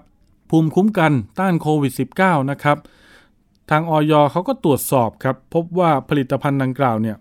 [0.51, 2.79] ภูมิคุ้มกันต้านโควิด -19 นะครับ
[3.70, 7.16] ทางออยเขาก็ตรวจสอบครับ พบว่าผลิตภัณฑ์ดังกล่าวเนี่ย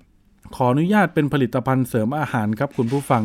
[0.56, 3.21] ขออนุญาตเป็นผลิตภัณฑ์เสริมอาหารครับคุณผู้ฟัง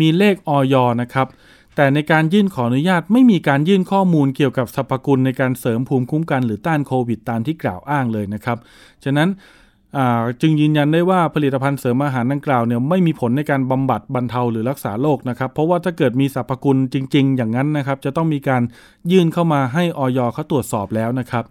[0.00, 1.26] มีเลขออยนะครับ
[1.76, 8.58] แต่ในการยื่นขออนุญาตไม่มีการยื่นข้อมูลเกี่ยวกับสรรพคุณในการเสริมภูมิคุ้มกันหรือต้านโควิดตามที่กล่าวอ้างเลยนะครับ
[9.04, 9.28] ฉะนั้น
[10.40, 18.62] จึงยืนยันได้ว่าผลิตภัณฑ์เสริมอาหารดังกล่าวเนี่ยไม่มีผลในการบำบัดบรรเทาหรือรักษาโรคนะครับ เพราะว่าถ้าเกิดมีสรรพคุณจริง ๆ อย่างนั้นนะครับ จะต้องมีการ
[19.10, 21.44] ยื่นเข้ามาให้ออยเขาตรวจสอบแล้วนะครับ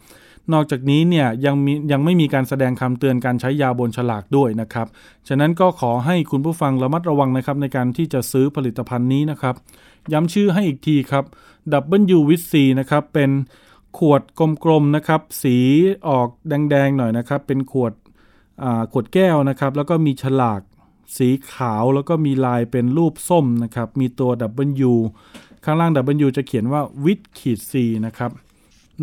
[0.54, 4.88] นอกจากนี้เนี่ยยังมียังไม่มีการแสดงคำเตือนการใช้ยาบนฉลากด้วยนะครับ
[5.28, 9.56] ฉะนั้นก็ขอให้คุณผู้ฟังระมัดระวังนะครับในการที่จะซื้อผลิตภัณฑ์นี้นะครับ
[10.12, 11.24] ย้ำชื่อให้อีกทีครับ
[12.16, 13.32] W w i t C นะครับเป็น
[13.98, 14.22] ขวด
[14.64, 15.58] กลมๆนะครับ สี
[16.08, 17.94] ออกแดงๆหน่อยนะครับ เป็นขวด
[18.92, 20.62] ขวดแก้วนะครับ แล้วก็มีฉลาก
[21.18, 24.32] สีขาวแล้วก็มีลายเป็นรูปส้มนะครับ มีตัว
[24.90, 24.94] W
[25.64, 25.92] ข้างล่าง
[26.26, 27.74] W จะเขียนว่าวิตขีด C
[28.06, 28.32] นะครับ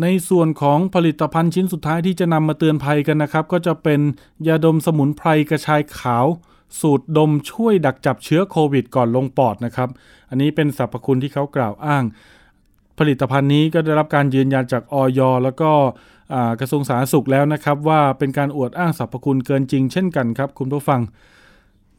[0.01, 3.99] ในส่วนของผลิตภัณฑ์ชิ้นสุดท้ายที่จะนำมาเตือนภัยกันนะครับ ก็จะเป็น
[4.47, 6.25] ยาดมสมุนไพรกระชายขาว
[6.79, 9.89] สูตรดมช่วยดักจับเชื้อโควิดก่อนลงปอดนะครับ
[10.29, 12.03] อันนี้เป็นสรรพคุณที่เขากล่าวอ้าง
[12.99, 15.71] ผลิตภัณฑ์นี้ก็ได้รับการยืนยันจากออยแล้วก็
[16.59, 21.01] กระทรวงสาธารณสุขแล้วนะครับ ว่าเป็นการอวดอ้างสรรพคุณเกินจริงเช่นกันครับ คุณผู้ฟัง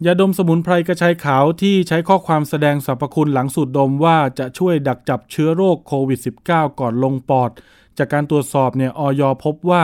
[0.06, 7.50] ยาดมสมุนไพรกระชายขาวที่ใช้ข้อความแสดงสรรพคุณหลังสูดดมว่าจะช่วยดักจับเชื้อโรคโควิด -19 ก่อนลงปอด
[7.98, 9.82] จากการตรวจสอบเนี่ยออยพบว่า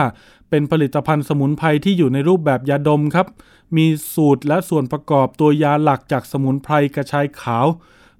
[0.49, 3.27] เป็นผลิตภัณฑ์สมุนไพรที่อยู่ในรูปแบบยาดมครับ
[3.77, 7.65] มีสูตรและส่วนประกอบตัวยาหลักจากสมุนไพรกระชายขาว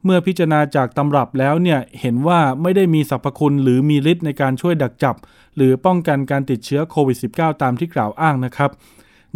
[0.04, 5.16] เมื่อพิจารณาจากตำรับแล้วเนี่ยเห็นว่าไม่ได้มีสรรพคุณหรือมีฤทธิ์ในการช่วยดักจับ
[5.56, 8.72] หรือป้องกันการติดเชื้อโควิด -19 ตามที่กล่าวอ้างนะครับ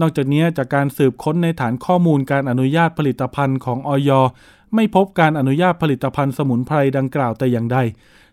[0.02, 4.12] นอกจากนี้จากการสืบค้นในฐานข้อมูลการอนุญาตผลิตภัณฑ์ของออย
[4.76, 7.78] ไม่พบการอนุญาตผลิตภัณฑ์สมุนไพรดังกล่าวแต่อย่างใด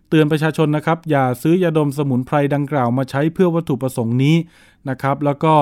[0.09, 4.35] เตือนประชาชนนะครับ อย่าซื้อยาดมสมุนไพรดังกล่าวมาใช้เพื่อวัตถุประสงค์นี้
[4.89, 5.53] นะครับ แล้วก็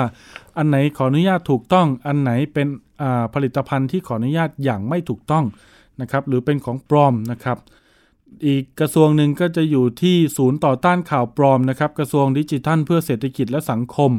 [0.58, 2.68] อันไหนขออนุญาตถูกต้องอันไหนเป็น
[3.34, 5.46] ผลิตภัณฑ์ที่ขออนุญาตอย่างไม่ถูกต้อง
[6.02, 7.58] นะครับ หรือเป็นของปลอมนะครับ
[8.46, 14.12] อีกกระทรวงหนึ่งก็จะอยู่ที่ศูนย์ต่อต้านข่าวปลอมนะครับ กระทรวงดิจิทัลเพื่อเศรษฐกิจและสังคม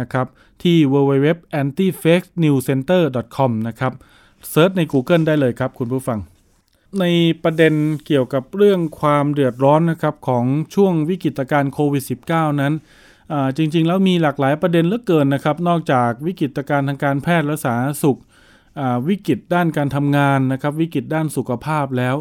[0.00, 0.26] นะครับ
[0.62, 3.92] ที่ www.antifakenewscenter.com นะครับ
[4.50, 6.18] เซิร์ชใน Google ได้เลยครับคุณผู้ฟัง
[7.00, 7.04] ใน
[7.42, 7.74] ประเด็น
[8.06, 12.72] เกี่ยวกับเรื่องความเดือดร้อนนะครับของช่วงวิกฤตการณ์โควิด -19 นั้น
[13.56, 18.18] จริงๆ แล้วมีหลากหลายประเด็นเหลือเกินนะครับ นอกจากวิกฤตการณ์ทางการแพทย์และสาธารณสุข
[19.08, 22.16] วิกฤตด้านการทำงานนะครับ วิกฤตด้านสุขภาพแล้ว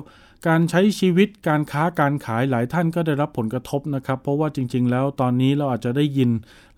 [0.47, 6.29] การใช้ชีวิตการค้าการขายหลายท่านก็ได้รับผลกระทบนะครับ เพราะว่าจริง ๆ แล้วตอนนี้เราอาจจะได้ยิน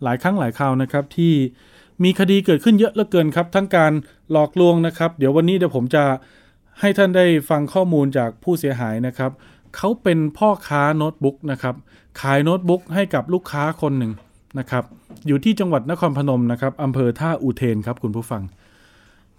[0.04, 1.34] หลายครั้งหลายคราวนะครับ ที่
[2.04, 3.92] มีคดีเกิดขึ้นเยอะเหลือเกินครับ ทั้งการ
[4.32, 6.04] หลอกลวงนะครับ เดี๋ยววันนี้เดี๋ยวผมจะ
[6.80, 9.32] ให้ท่านได้ฟังข้อมูลจากผู้เสียหายนะครับ
[9.76, 11.76] เขาเป็นพ่อค้าโน้ตบุ๊กนะครับ
[12.22, 14.12] ขายโน้ตบุ๊กให้กับลูกค้าคนหนึ่ง
[14.60, 14.84] นะครับ
[15.28, 18.44] อยู่ที่จังหวัดนครพนมนะครับอำเภอท่าอุเทนครับคุณผู้ฟัง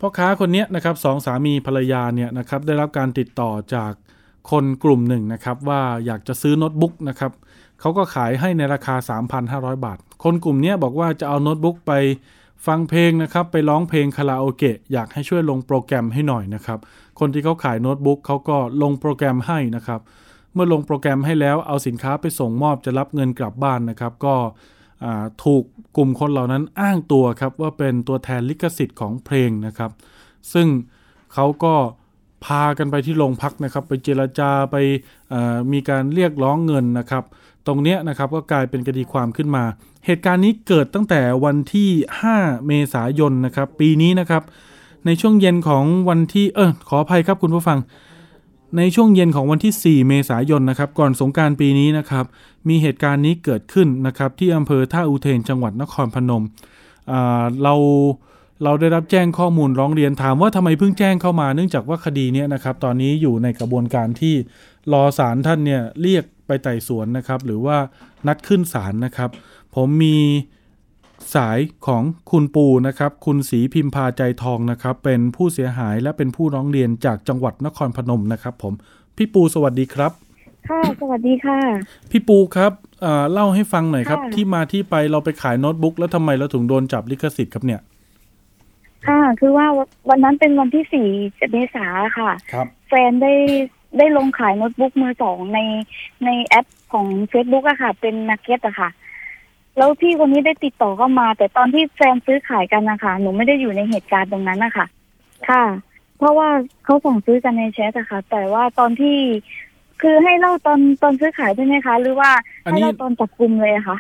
[0.01, 3.93] พ่อค้าคนนี้นะครับสองสามีภรรยาเนี่ยนะครับได้รับการติดต่อจาก
[4.51, 7.33] คนกลุ่มหนึ่งนะครับว่าอยากจะซื้อโน้ตบุ๊กนะครับ
[7.81, 8.95] เขาก็ขายให้ในราคา
[9.41, 11.93] 3,500 บาท คนกลุ่มนี้บอกว่าจะเอาโน้ตบุ๊กไป
[12.67, 16.79] ฟังเพลงนะครับไปร้องเพลงคาราโอเกะอยากให้ช่วยลงโปรแกรมให้หน่อยนะครับ
[17.19, 20.01] คนที่เขาขายโน้ตบุ๊กเขาก็ลงโปรแกรมให้นะครับ
[20.55, 24.35] เมื่อลงโปรแกรมให้แล้วเอาสินค้าไปส่งมอบจะรับเงินกลับบ้านนะครับ ก็
[25.45, 25.63] ถูก
[25.97, 29.91] กลุ่มคนเหล่านั้นอ้างตัวครับว่าเป็นตัวแทนลิขสิทธิ์ของเพลงนะครับ
[30.53, 30.69] ซึ่ง
[31.35, 31.75] เขาก็
[32.45, 34.77] พากันไปที่โรงพักนะครับ ไปเจรจาไป
[35.73, 37.25] มีการเรียกร้องเงินนะครับ
[37.67, 39.65] ตรงเนี้ยนะครับก็กลายเป็นคดีความขึ้นมา
[40.07, 41.91] เหตุการณ์นี้เกิดตั้งแต่วันที่
[42.31, 44.43] 5 เมษายนนะครับ ปีนี้นะครับ
[45.07, 47.79] ในช่วงเย็นของวันที่เออขออภัยครับคุณผู้ฟัง
[48.77, 52.25] ในช่วงเย็นของวันที่ 4 เมษายนนะครับ ก่อนสงการปีนี้นะครับ
[52.69, 56.45] มีเหตุการณ์นี้เกิดขึ้นนะครับ ที่อำเภอท่าอุเทนจังหวัดนครพนม
[57.63, 57.75] เรา
[58.65, 64.35] เราได้รับแจ้งข้อมูลร้องเรียนถามว่าทำไมเพิ่งแจ้งเข้ามา เนื่องจากว่าคดีนี้นะครับ ตอนนี้อยู่ในกระบวนการที่
[64.93, 67.77] รอศาลท่านเนี่ยเรียกไปไต่สวนนะครับ หรือว่า
[68.27, 69.31] นัดขึ้นศาลนะครับ
[69.75, 70.19] ผมมี
[71.35, 78.73] สายของคุณปูนะครับ คุณศรีพิมพาใจทองนะครับ เป็นผู้เสียหายและเป็นผู้ร้องเรียนจากจังหวัดนครพนมนะครับ ผม
[79.17, 80.13] พี่ปูสวัสดีครับ
[80.69, 81.59] ค่ะ สวัสดีค่ะ
[82.11, 82.73] พี่ปูครับ
[83.33, 87.81] เล่าให้ฟังหน่อยครับ ที่มาที่ไปเราไปขายโน้ตบุ๊กแล้วทำไมเราถึงโดนจับลิขสิทธิ์ครับเนี่ย
[89.07, 89.67] ค่ะ คือว่า
[90.09, 91.09] วันนั้นเป็นวันที่สี่
[91.53, 91.87] เมษา
[92.19, 93.35] ค่ะ ครับ แฟนได้
[93.99, 95.61] ได้ลงขายโน้ตบุ๊กมือสองใน
[96.25, 98.91] ในแอปของ Facebook อะค่ะ เป็น Market อะค่ะ
[99.77, 104.87] แล้วพี่คนนี้ได้ติดต่อเข้ามา แต่ตอนที่แฟนซื้อขายกันนะคะหนูไม่ได้อยู่ในเหตุการณ์ตรงนั้นนะคะ
[105.49, 105.65] ค่ะ
[106.19, 106.49] เพราะว่า
[106.85, 109.17] เขาสั่งซื้อกันในแชทอะค่ะ แต่ว่าตอนที่
[110.03, 112.31] คือให้เล่าตอนตอนซื้อขายได้ไหมคะ หรือว่า
[112.63, 113.97] ให้เล่าตอนจับกลุ่มเลยอะคะ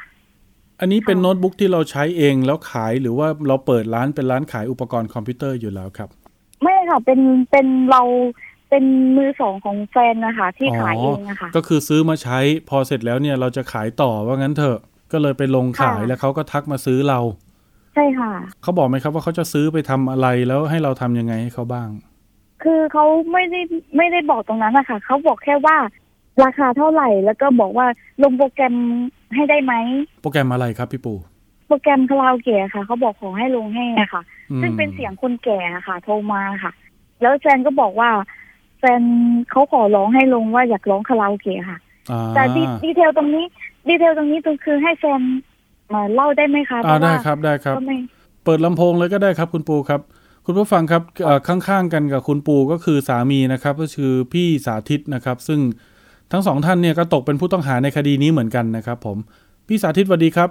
[0.80, 6.08] อันนี้เป็นโน้ตบุ๊กที่เราใช้เองแล้วขายหรือว่าเราเปิดร้านเป็นร้านขายอุปกรณ์คอมพิวเตอร์อยู่แล้วครับ
[6.62, 8.02] ไม่ค่ะเป็นเป็นเรา
[8.70, 8.84] เป็น
[9.16, 14.78] มือสองของแฟนนะคะที่ขายเองนะคะก็คือซื้อมาใช้พอเสร็จแล้วเนี่ยเราจะขายต่อว่างั้นเถอะ
[15.12, 17.20] ก็เลยไปลงขายแล้วเขาก็ทักมาซื้อเรา
[17.94, 21.88] ใช่ค่ะเขาบอกไหมครับว่าเขาจะซื้อไปทำอะไรแล้วให้เราทำยังไงให้เขาบ้าง
[22.62, 23.60] คือเขาไม่ได้
[23.96, 25.76] ไม่ได้บอกตรงนั้นนะคะเขาบอกแค่ว่า
[26.44, 27.86] ราคาเท่าไหร่แล้วก็บอกว่า
[28.22, 28.74] ลงโปรแกรม
[29.34, 29.74] ให้ได้ไหม
[30.22, 31.14] โปรแกรมอะไรครับพี่ปู
[31.68, 34.22] โปรแกรมคาราโอเกะค่ะ เขาบอกขอให้ลงให้ค่ะ
[34.62, 36.72] ซึ่งเป็นเสียงคนแก่ค่ะ โทรมาค่ะ
[37.20, 38.10] แล้วแฟนก็บอกว่า
[38.78, 39.02] แฟน
[39.50, 41.78] เขาขอร้องให้ลงว่าอยากร้องคาราโอเกะค่ะ
[42.34, 42.42] แต่
[42.84, 43.44] detail ตรงนี้
[43.88, 45.20] detail ตรงนี้ตรงคือให้แฟน
[45.94, 47.76] มาเล่าได้ไหมคะอ่าได้ครับได้ครับ
[48.44, 50.00] เปิดลำโพงเลยก็ได้ครับคุณปูครับ
[50.46, 51.02] คุณผู้ฟังครับ
[51.48, 55.60] ข้างๆกันกับคุณปูก็คือสามีนะครับ ก็คือพี่สาธิตนะครับ ซึ่ง
[56.32, 59.16] ทั้งสองท่านเนี่ยก็ตกเป็นผู้ต้องหาในคดีนี้เหมือนกันนะครับผม
[59.68, 60.48] พี่สาธิตสวัสดีครับ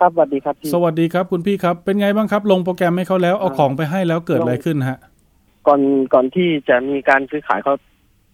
[0.00, 4.98] ครับสวัสดีครับสวัสดีครับคุณพี่ครับ เป็นไงบ้างครับ ลงโปรแกรมให้เขาแล้วเอาของไปให้แล้วเกิดอะไรขึ้นฮะ
[5.66, 5.80] ก่อน
[6.14, 7.74] ก่อนที่จะมีการซื้อขายเขา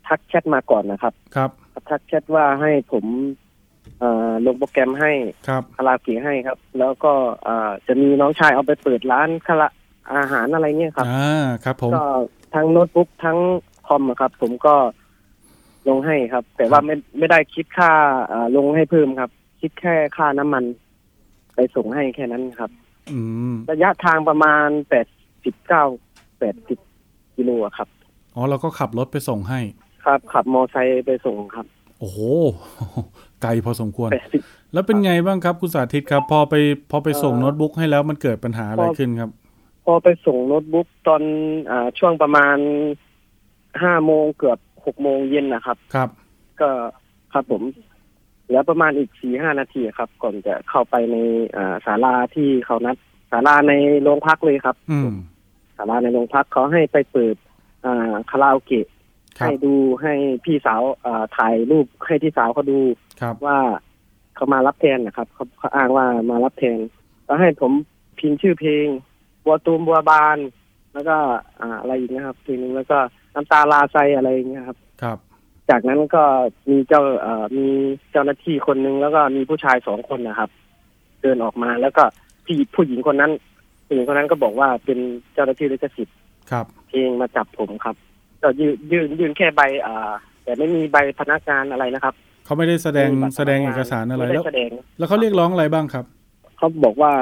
[0.09, 1.51] ทักแชทมาก่อนนะครับ ครับ
[1.91, 3.05] ทักแชทว่าให้ผม
[4.47, 5.13] ลงโปรแกรมให้
[5.77, 7.13] คาราเกะให้ครับ แล้วก็
[7.87, 9.69] จะมีน้องชายเอาไปเปิดร้านคารา
[10.15, 12.07] อาหารอะไรเนี่ยครับอ่าครับผมก็
[12.55, 13.39] ทั้งโน้ตบุ๊กทั้ง
[13.87, 14.75] คอมครับ ผมก็
[15.89, 17.93] ลงให้ครับ แต่ว่าไม่ไม่ได้คิดค่า
[18.57, 20.65] ลงให้เพิ่มครับ คิดแค่ค่าน้ำมัน
[21.55, 22.71] ไปส่งให้แค่นั้นครับ
[23.71, 25.07] ระยะทางประมาณแปด
[25.45, 25.85] สิบเก้า
[26.39, 26.79] แปดสิบ
[27.37, 27.89] กิโลครับ
[28.35, 29.61] อ๋อเราก็ขับรถไปส่งให้
[30.05, 31.67] ครับ ขับมอไซค์ไปส่งครับ
[31.99, 32.19] โอ้โห
[33.43, 34.11] ไกลพอสมควร
[34.73, 36.55] แล้วเป็นไงบ้างครับคุณสาธิตครับ พอไป
[36.91, 39.31] พอไปส่งโน้ตบุ๊กให้แล้วมันเกิดปัญหาอะไรขึ้นครับ
[39.85, 41.23] พอไปส่งโน้ตบุ๊กตอน
[41.71, 42.57] อช่วงประมาณ
[43.83, 46.09] ห้าโมงเกือบ หกโมงเย็นนะครับ ครับ
[46.61, 46.71] ก็
[47.33, 47.63] ครับผม
[48.51, 51.17] แล้วประมาณอีกสี่ห้านาทีครับ ก่อนจะเข้าไปใน
[51.87, 52.97] ศาลาที่เขานัด
[53.31, 54.77] ศาลาในโรงพักเลยครับ
[55.77, 57.37] ศาลาในโรงพักเขาให้ไปเปิด
[58.31, 58.87] คาราโอเกะ
[59.47, 60.83] ให้ดูให้พี่สาว
[61.37, 62.81] ถ่ายรูปให้พี่สาวเขาดู
[63.47, 63.59] ว่า
[64.35, 66.79] เขามารับแทนนะครับเขาเขาอ้างว่ามารับแทน
[67.27, 67.73] แล้วให้ผม
[68.19, 68.87] พิมพ์ชื่อเพลง
[69.45, 70.39] บัวตูมบัวบาน
[70.93, 71.17] แล้วก็
[71.61, 72.99] อ่าอะไรอีกนะครับเพลงนึงแล้วก็
[73.35, 75.19] น้ำตาลาไซอะไรอย่างเงี้ยครับ ครับ
[75.71, 76.23] จากนั้นก็
[76.71, 77.67] มีเจ้าเอ่อมี
[78.11, 80.51] เจ้าหน้าที่คนนึงแล้วก็มีผู้ชายสองคนนะครับ
[81.23, 82.03] เดินออกมาแล้วก็
[82.47, 83.33] พี่ผู้หญิงคนนั้น
[83.87, 84.99] ผู้หญิงคนนั้นก็บอกว่าเป็น
[85.35, 86.17] เจ้าหน้าที่ลิขสิทธิ์
[86.51, 87.97] ครับเพลงมาจับผมครับ
[88.43, 90.13] ก็ยืนยืนยืนแค่ใบอ่า
[90.45, 96.05] แต่ไม่มีใบพนักงานอะไรนะครับเขาไม่ได้แสดงไม่มีบัตรแสดงพนัเอกสารอะไรม่แล้วด้แสดงแล้วเขาเรียกร้องอะไรบ้างครับ
[96.57, 97.13] เขาบอกว่า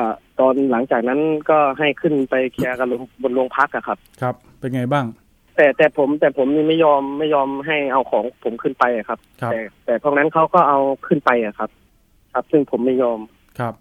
[0.41, 1.21] ตอนหลังจากนั้น
[1.51, 5.05] ก็ให้ขึ้นไปเคลียร์กันลงบนโรงพักอะครับ ครับ เป็นไงบ้าง
[5.57, 11.71] แต่แต่ผมแต่ผมนี่ไม่ยอมไม่ยอมให้เอาของผมขึ้นไปอะครับ ครับ แต่แต่พวกนั้นเขาก็เอาขึ้นไปอะครับ
[12.33, 13.21] ครับ ซึ่งผมไม่ยอม
[13.59, 13.75] ครับ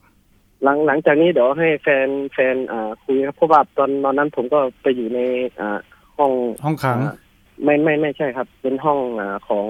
[0.63, 5.19] หลังหลังจากนี้เดี๋ยวให้แฟนแฟนอ่าคุยครับเพราะว่าตอนตอนนั้นผมก็ไปอยู่ใน
[5.59, 5.79] อ่า
[6.17, 6.31] ห้อง
[6.63, 7.15] ห้องขังอ่า
[7.63, 9.65] ไม่ไม่ไม่ใช่ครับ เป็นห้องอ่าของ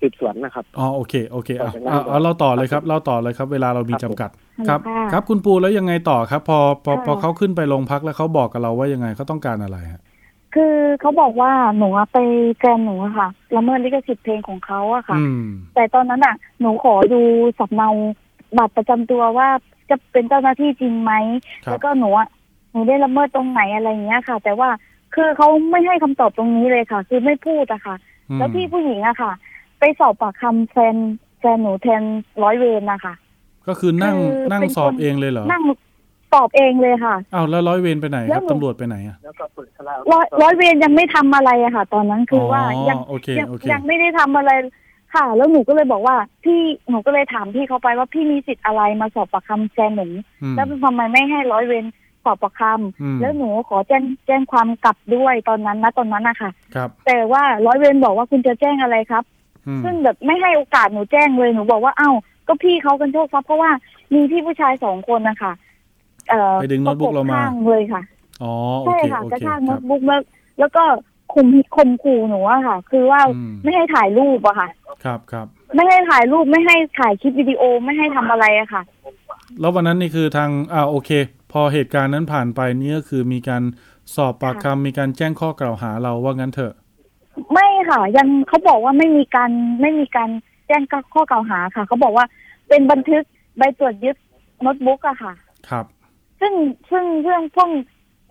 [0.00, 4.30] สืบสวนนะครับ อ๋อ โอเค โอเคเอาต่อจากนั้นเอาเอาเราต่อเลยครับเราต่อเลยครับ เวลาเรามีครัจำบกัด
[4.68, 10.02] ครับค่ะครับ คุณปูแล้วยังไงต่อครับ พอ พอค่ะพอเขาขึ้นไปโรงพักแล้วเขาบอกกับเราว่ายังไงเขาต้องการอะไรฮะ
[10.54, 12.18] คือเขาบอกว่าหนูอะไป
[12.58, 17.20] แฟนหนูอะค่ะละเมิดลิขสิทธิ์เพลงของเขาอะค่ะ อืม แต่ตอนนั้นอะหนูขอดู
[17.58, 17.88] สำเนา
[18.58, 19.48] บัตรประจำตัวว่า
[19.90, 21.12] จะเป็นเจ้าหน้าที่จริงไหม
[21.64, 22.28] ครับ แล้วก็หนูอะ
[22.72, 24.68] หนูได้ละเมิดตรงไหนอะไรอย่างเงี้ยค่ะ แต่ว่า
[25.14, 27.96] คือเขาไม่ให้คำตอบตรงนี้เลยค่ะ คือไม่พูดอะค่ะ
[28.30, 29.32] อืมแล้วพี่ผู้หญิงอะค่ะ
[29.78, 30.96] ไปสอบปากคำแฟน
[31.40, 32.02] แฟนหนูแทน
[32.42, 33.14] ร้อยเวรนะคะ
[33.68, 35.62] ก็คือนั่งคือนั่งเป็นสอบคน เองเลยเหรอ นั่ง
[36.34, 44.50] ตอบเองเลยค่ะอ้าวแล้วร้อยเวรไปไหนคแล้รับวหนูตำรวจไปไหนอะแล้วก็เปิดคาราร้อยร้อยเวรยังไม่ทำอะไรอะค่ะ ตอนนั้นคือว่ายังโอเคยังโอเคยังไม่ได้ทำอะไร
[45.14, 50.06] ค่ะ แล้วหนูก็เลยบอกว่า พี่หนูก็เลยถามพี่เขาไปว่าพี่มีสิทธิ์อะไรมาสอบปากคำแฟนหนู
[50.42, 51.86] อืมแล้วทำไมไม่ให้ร้อยเวร
[52.24, 52.60] สอบปากค
[53.02, 59.24] อืมำแล้วหนูขอแจ้งแจ้งความกลับด้วยตอนนั้นนะตอนนั้นนะคะครับ แต่ว่าร้อยเวรบอกว่าคุณจะแจ้งอะไรครับ
[59.66, 62.10] อืมซึ่งแบบไม่ให้โอกาสหนูแจ้งเลยหนูบอกว่าเอ้า
[62.48, 63.70] ก็พี่เขากันโชคทรัพย์เพราะว่า
[64.14, 65.52] มีพี่ผู้ชายสองคนนะคะ
[66.30, 68.02] เอ่อไปดึงโน้ตบุ๊กเรามาประบข้างเลยค่ะ
[68.42, 70.20] อ๋อโอใช่เคค่ะโอกระเคชากคโน้รับตบุ๊กแล้ว
[70.58, 70.84] แล้วก็
[71.34, 74.68] ข่มข่มขู่หนูอะค่ะ คือว่าอืมไม่ให้ถ่ายรูปอะค่ะ
[75.04, 78.82] ครับครับไม่ให้ถ่ายรูปไม่ให้ถ่ายคลิปวิดีโอไม่ให้ทำอะไรอะค่ะ
[79.60, 81.10] แล้ววันนั้นนี่คือทางอ่าโอเค
[81.52, 83.62] พอเหตุการณ์นั้นผ่านไปนี่ก็คือมีการ
[84.14, 86.72] สอบปากคำมีการแจ้งข้อกล่าวหาเราว่างั้นเถอะ
[87.52, 90.30] ไม่ค่ะ ยังเขาบอกว่าไม่มีการไม่มีการ
[90.66, 90.82] แจ้ง
[91.14, 92.26] ข้อกล่าวหาค่ะเขาบอกว่า
[92.68, 93.22] เป็นบันทึก
[93.58, 94.16] ใบตรวจยึด
[94.62, 95.32] โน้ตบุ๊กอะค่ะ
[95.68, 95.84] ครับ
[96.42, 96.54] ซึ่ง
[96.90, 97.70] ซึ่งเรื่องพวก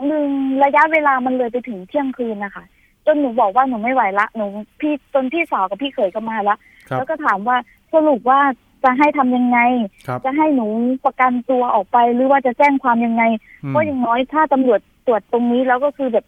[0.08, 0.28] หนึ่ง
[0.63, 2.63] ระยะเวลามันเลยไปถึงเที่ยงคืนนะคะ
[3.06, 4.45] จนหนูบอกว่าหนูไม่ไหวละหนู
[4.80, 6.56] พี่จนพี่สาวกับพี่เขยก็มาละ
[6.89, 7.58] ครับแล้วก็ถามว่า
[7.93, 8.39] สรุปว่า
[8.84, 9.60] จะให้ทำยังไง
[10.08, 10.67] ครับจะให้หนู
[11.06, 13.24] ประกันตัวออกไปหรือว่าจะแจ้งความยังไง
[13.63, 16.26] อืมเพราะอย่างน้อยถ้าตำรวจตรวจตรงนี้แล้วก็คือแบบ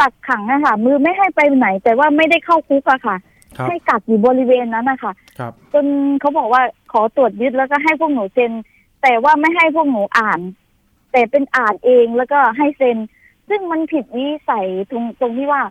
[0.00, 3.16] กักขังอะค่ะมือไม่ให้ไปไหน แต่ว่าไม่ได้เข้าคุกอะค่ะ
[3.56, 5.84] ครับให้กักอยู่บริเวณนั้นนะคะครับจน
[6.20, 8.52] เขาบอกว่าขอตรวจยึดแล้วก็ให้พวกหนูเซ็น
[9.02, 10.40] แต่ว่าไม่ให้พวกหนูอ่าน
[11.16, 12.96] แต่เป็นอ่านเองแล้วก็ให้เซ็น
[13.48, 15.62] ซึ่งมันผิดวิสัยตรงตรงที่ว่า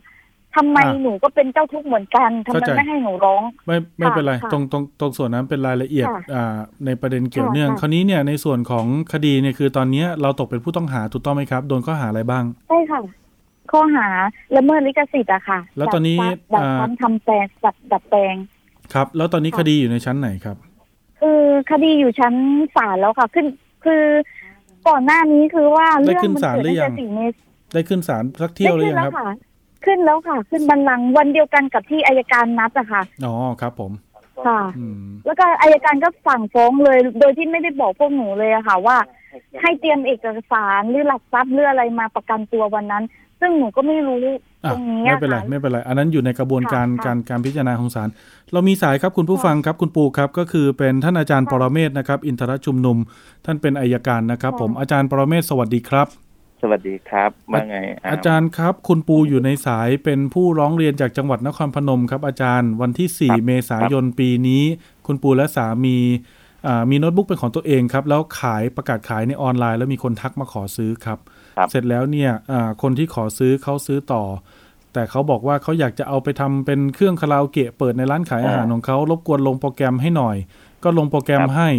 [0.56, 13.02] ทำไมอ่าหนูก็เป็นเจ้าทุกข์เหมือนกันทำไมเข้าใจไม่ให้หนูร้อง ไม่ไม่เป็นไรค่ะตรงตรงตรงส่วนนั้นเป็นรายละเอียดค่ะอ่าในประเด็นเกี่ยวค่ะเนื่องค่ะคราวนี้เนี่ยในส่วนของคดีเนี่ยคือตอนเนี้ยเราตกเป็นผู้ต้องหาถูกต้องไหมครับ โดนข้อหาอะไรบ้างใช่ค่ะ
[13.72, 14.08] ข้อหา
[14.56, 16.18] ละเมิดลิขสิทธิ์อะค่ะ แล้วตอนนี้
[16.54, 18.36] ดัดอ่าซ้ำทำแปลงดัดดัดแปลง
[18.94, 20.58] ครับ แล้วตอนนี้ค่ะคดีอยู่ในชั้นไหนครับ
[21.20, 22.34] คือคดีอยู่ชั้น
[22.76, 23.46] ศาลแล้วค่ะ ขึ้น
[23.86, 24.04] คือ
[24.88, 27.34] ก่อนหน้านี้คือว่าได้เรื่องขึ้นมันศาลเกิดหรือยัตั้งงแต่สี่เมษ
[27.74, 33.92] ได้ขึ้นศาลสักเที่ยวหรือยังครับได้ขึ้นแล้วค่ะขึ้นแล้วค่ะ ขึ้นบัลลังก์วันเดียวกันกับที่อายการนัดอะค่ะอ๋อครับ ผม
[34.46, 38.98] ค่ะอืมแล้วก็อายการก็สั่งฟ้องเลย โดยที่ไม่ได้บอกพวกหนูเลยอะค่ะ ว่า
[39.62, 43.04] ให้เตรียมเอกสารหรือหลักทรัพย์หรืออะไรมาประกันตัววันนั้น
[43.40, 44.18] ซึ่งหนูก็ไม่รู้
[44.66, 48.10] อะตรงนี้ไม่อะเป็นไรค่ะไม่เป็นไร อันนั้นอยู่ในกระบวนการค่ะการการพิจารณาของศาล
[48.54, 52.98] เรามีสายครับคุณผู้ฟังครับคุณปูครับ ก็คือเป็นท่านอาจารย์ค่ะปรเมศนะครับ อินทรชุมนุม
[53.46, 56.08] ท่านเป็นอายการนะครับค่ะผมอาจารย์ปรเมศสวัสดีครับ
[56.62, 57.78] สวัสดีครับว่าไง
[58.12, 64.64] อาจารย์ครับ คุณปูอยู่ในสายเป็นผู้ร้องเรียนจากจังหวัดนครพนมครับ อาจารย์วันที่ 4 เมษายนปีนี้
[65.08, 65.98] คุณปูและสามี
[66.68, 71.35] อ่ามีโน้ตบุ๊กเป็นของตัวเองครับแล้วขายประกาศขายในออนไลน์ แล้วมีคนทักมาขอซื้อครับครับ
[71.72, 74.24] เสร็จแล้วเนี่ยอ่าคนที่ขอซื้อเขาซื้อต่อ
[74.94, 80.38] แต่เขาบอกว่าเขาอยากจะเอาไปทำเป็นเครื่องคาราโอเกะเปิดในร้านขายอาหารของเขารบกวนลงโปรแกรมให้หน่อย
[80.84, 81.70] ก็ลงโปรแกรมให้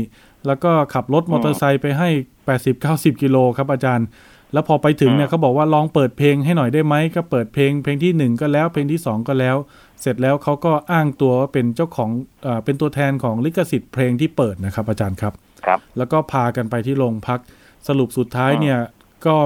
[0.46, 2.08] แล้วก็ขับรถมอเตอร์ไซค์ไปให้
[2.64, 4.06] 80-90กิโลครับอาจารย์
[4.52, 9.56] แล้วพอไปถึงเนี่ยเขาบอกว่าลองเปิดเพลงให้หน่อยได้ไหมก็เปิดเพลงเพลงที่หนึ่งก็แล้วเพลงที่สองก็แล้ว
[10.00, 12.10] เสร็จแล้วเขาก็อ้างตัวว่าเป็นเจ้าของ
[12.42, 15.32] เอ่อเป็นตัวแทนของลิขสิทธิ์เพลงที่เปิดนะครับอาจารย์ครับ
[15.66, 17.40] ครับ แล้วก็พากันไปที่โรงพัก
[17.88, 18.78] สรุปสุดท้ายเนี่ย
[19.26, 19.36] ก็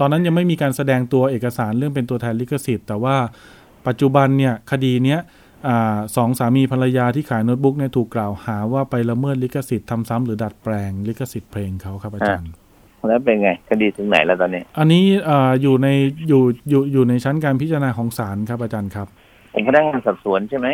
[0.00, 3.16] ตอนนั้นยังไม่มีการแสดงตัวเอกสารเรื่องเป็นตัวแทนลิขสิทธิ์ แต่ว่า
[3.86, 5.20] ปัจจุบันเนี่ยคดีเนี้ย
[5.68, 12.50] อาสองสามีภรรยาที่ขายโน้ตบุ๊กเนี่ยถูกกล่าวหาว่าไปละเมิดลิขสิทธิ์ทำซ้ำหรือดัดแปลงลิขสิทธิ์เพลงเขาครับอาจารย์
[13.08, 15.88] แล้วเป็นไงคดีถึงไหนแล้วตอนนี้ อันนี้อ่าอยู่ใน
[16.28, 19.06] อยู่อยู่อยู่ในชั้นการพิจารณาของศาลครับอาจารย์ครับ
[19.52, 20.68] เป็นพนักงานสอบสวนใช่ไหม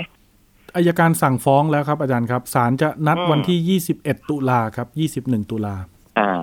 [0.77, 5.75] อายการสั่งฟ้องแล้วครับอาจารย์ครับศาลจะนัดอืมวันที่21ตุลาครับ21ตุลา
[6.19, 6.41] อ่า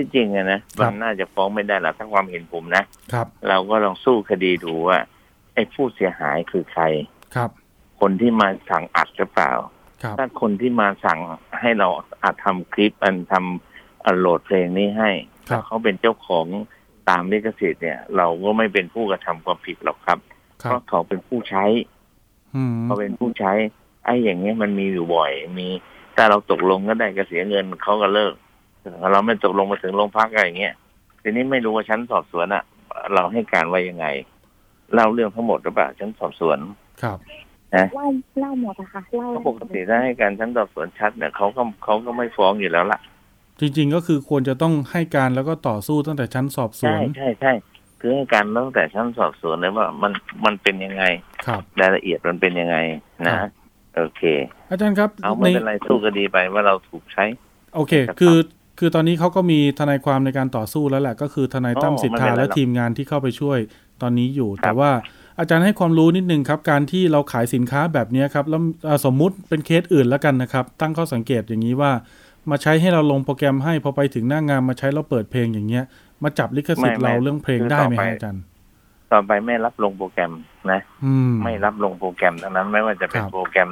[0.00, 4.98] ที่จริงอะนะครัมับนน่าจะฟ้องไม่ได้หรอกถ้าความเห็นผมนะครับ เราก็ลองสู้คดีดูว่า
[5.54, 6.84] ไอ้ผู้เสียหายคือใคร
[7.34, 7.50] ครับ
[8.00, 9.52] คคนที่มาสั่งอัดหรือเปล่า
[10.02, 11.18] ครับถ้าคนที่มาสั่ง
[11.60, 11.88] ให้เรา
[12.22, 15.10] อัดทำคลิปอันทำอันโหลดเพลงนี้ให้
[15.50, 16.46] ครับถ้าเขาเป็นเจ้าของ
[17.08, 20.18] ตามลิขสิทธิ์เนี่ย เราก็ไม่เป็นผู้กระทำความผิดหรอกครับ
[20.62, 21.64] คเพรับราะเขาเป็นผู้ใช้
[22.54, 23.52] อืมเขาเป็นผู้ใช้
[24.04, 25.68] ไอ้อย่างเงี้ยมันมีอยู่บ่อย มี
[26.16, 28.49] ถ้าเราตกลงก็ได้ก็เสียเงินเขาก็เลิกถ้า
[29.12, 30.74] เราไม่ตกลงมาถึงโรงพักอะไรอย่างเงี้ย
[31.22, 32.62] ทีนี้ไม่รู้ว่าชั้นสอบสวนอะ
[33.14, 34.06] เราให้การว่ายังไง
[34.94, 36.58] เล่าเรื่องทั้งหมดหรือเปล่าชั้นสอบสวน
[37.02, 37.18] ครับ
[37.94, 38.06] เล่า
[38.40, 43.00] เล่าหมดอะค่ะเล่าเพราะปกติถ้าให้การชั้นสอบสวนชัดเนี่ยเขาก็เขาก็ไม่ฟ้องอยู่แล้วล่ะ
[43.60, 47.52] จริง ๆ ก็คือควรจะต้องให้การแล้วก็ต่อสู้ตั้งแต่ชั้นสอบสวใช่นใช่ใช่
[48.00, 50.12] คือให้การตั้งแต่ชั้นสอบสวนเลยว่ามัน
[50.44, 51.04] มันเป็นยังไง
[51.46, 52.76] ครับรายละเอียดมันเป็นยังไง
[53.26, 53.50] นะครับ
[53.96, 54.22] โอเค
[54.70, 57.24] อาจารย์ครับ เอาไม่เป็นไรสู้คดีไปว่าเราถูกใช้
[57.74, 58.36] โอเคครับคือ
[58.80, 63.58] คือตอนนี้เขาก็มีทนายความในการต่อสู้แล้วแหละ ก็คือทนายตั้มอ๋อสิทธาไม่เป็นไรและหรอกทีมงานที่เข้าไปช่วย
[64.02, 64.90] ตอนนี้อยู่ครับแต่ว่า
[65.38, 71.92] อาจารย์ให้ความรู้นิดนึงครับ การที่เราขายสินค้าแบบเนี้ยครับ แล้วเอ่อสมมุติเป็นเคสอื่นแล้วกันนะครับ ตั้งข้อสังเกตอย่างนี้ว่า
[72.50, 75.84] มาใช้ให้เราลงโปรแกรมให้พอไปถึงหน้างานมาใช้เราเปิดเพลงอย่างเงี้ย
[76.22, 78.42] มาจับลิขสิทธิ์ไม่เราไม่เรื่องเพลงคือได้ไหมต่อไปฮะอาจารย์
[79.12, 80.32] ต่อไปไม่รับลงโปรแกรม
[80.70, 83.70] นะอืมไม่รับลงโปรแกรมทั้งนั้นไม่ว่าจะเป็นครับโปรแกรม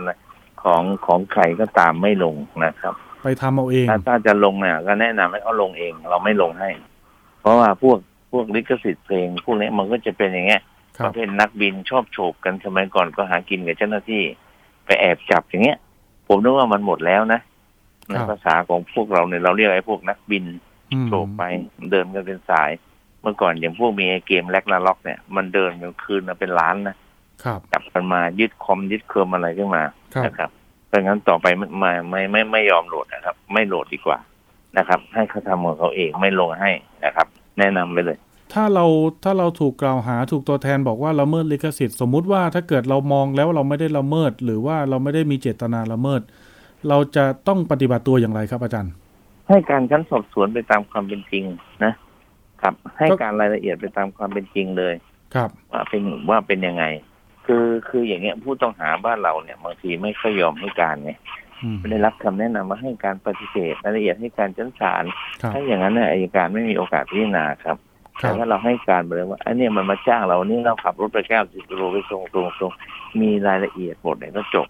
[0.62, 2.34] ของของใครก็ตามไม่ลง
[2.64, 6.70] นะครับ ไปทำเอาเองถ้าถ้าจะลงเนี่ยก็แนะนำให้เขาลงเอง เราไม่ลงให้
[7.40, 7.98] เพราะว่าพวก
[8.32, 10.62] พวกลิขสิทธิ์เพลงพวกนี้มันก็จะเป็นอย่างเงี้ย
[10.98, 14.22] คปรับระเภทนักบินชอบโฉบกันสมัยก่อนก็หากินกับเจ้าหน้าที่
[14.84, 15.78] ไปแอบจับอย่างเงี้ย
[16.28, 17.40] ผมนึกว่ามันหมดแล้วนะ
[18.08, 20.44] ในภาษาของพวกเราเนี่ยเราเรียกไอ้พวกนักบิน
[20.92, 21.42] อืมโฉบไป
[21.90, 22.70] เดินกันเป็นสาย
[23.22, 26.96] เมื่อก่อนอย่างพวกมีไอ้เกมแลกนาล็อกเนี่ยมันเดินกลางคืนนะเป็นล้านนะ
[27.44, 29.82] ครับ จับกันมายึดคอมยึดเครืมอะไรขึ้นมา
[30.14, 30.50] ครับ นะครับ
[30.88, 34.18] เพราะงั้นต่อไปไม่ไม่ไม่ไม่ไม่ยอมโหลดนะครับ ไม่โหลดดีกว่า
[34.78, 36.70] นะครับ ให้เขาทำของเขาเองไม่ลงให้
[37.04, 37.26] นะครับ
[37.58, 38.18] แนะนำไปเลย
[38.54, 38.84] ถ้าเรา
[39.24, 46.20] ถ้าเราถูกกล่าวหาถูกตัวแทนบอกว่าละเมิดลิขสิทธิ์ สมมุติว่าถ้าเกิดเรามองแล้วเราไม่ได้ละเมิด หรือว่าเราไม่ได้มีเจตนาละเมิด
[46.88, 48.92] เราจะต้องปฏิบัติตัวอย่างไรครับอาจารย์
[49.48, 51.44] ให้การชั้นสอบสวนไปตามความเป็นจริง
[51.84, 51.92] นะ
[52.62, 54.94] ครับ ให้การรายละเอียดไปตามความเป็นจริงเลย
[55.34, 56.84] ครับว่าเป็นว่าเป็นยังไง
[57.48, 61.10] คือคืออย่างเงี้ยผู้ต้องหาบ้านเราเนี่ยบางทีไม่ค่อยยอมให้การไง
[61.62, 65.04] อืมไม่ได้รับคำแนะนำมาให้การปฏิเสธรายละเอียดให้การชั้นศาล
[65.42, 67.76] ครับถ้าอย่างนั้นเนี่ยอายการไม่มีโอกาสพิจารณาครับ
[68.20, 72.72] ครัแต่บถ้าเราให้การไปเลยว่าอันเนี้ยมันมาจ้างเรานี่เราขับรถไปเก้าสิบกิโลไปส่งตรงตรง
[73.20, 74.66] มีรายละเอียดหมดเนี่ยก็จบ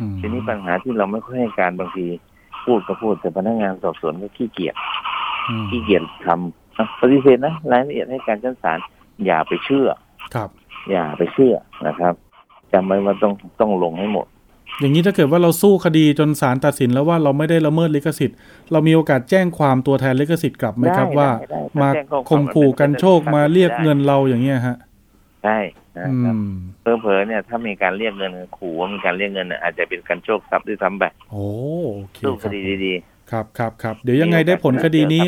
[0.00, 2.06] อืมทีนี้ปัญหาที่เราไม่ค่อยให้การบางที
[2.64, 4.74] พูดก็พูดแต่พนักงานสอบสวนก็ขี้เกียจ
[5.48, 8.78] อืมขี้เกียจทำอะปฏิเสธนะรายละเอียดให้การชั้นศาล
[9.24, 9.88] อย่าไปเชื่อ
[10.34, 10.48] ครับ
[10.90, 11.54] อย่าไปเชื่อ
[11.86, 12.14] นะครับ
[12.72, 14.26] จำไว้ว่าต้องต้องลงให้หมด
[14.80, 18.36] อย่างนี้ถ้าเกิดว่าเราสู้คดีจนศาลตัดสินแล้วว่าเราไม่ได้ละเมิดลิขสิทธิ์
[18.72, 24.76] เรามีโอกาสแจ้งความตัวแทนลิขสิทธิ์กลับไหมครับได้ว่าได้ได้มาแจ้งข้อความข่มขู่กันโชคได้มาเรียกได้เงินเราอย่างเงี้ยฮะ
[25.44, 25.58] ใช่
[25.98, 26.52] นะอืครับม
[27.00, 31.46] เพอๆเนี่ยถ้ามีการเรียกเงินขู่ว่ามีการเรียกเงินเนี่ยอาจจะเป็นการโชคทรัพย์ด้วยซ้ำไปโอ้
[31.94, 32.92] โอเคสู้คครับดีดี
[33.30, 35.24] ครับครับครับเดี๋ยวยังไงได้ผลคดีนี้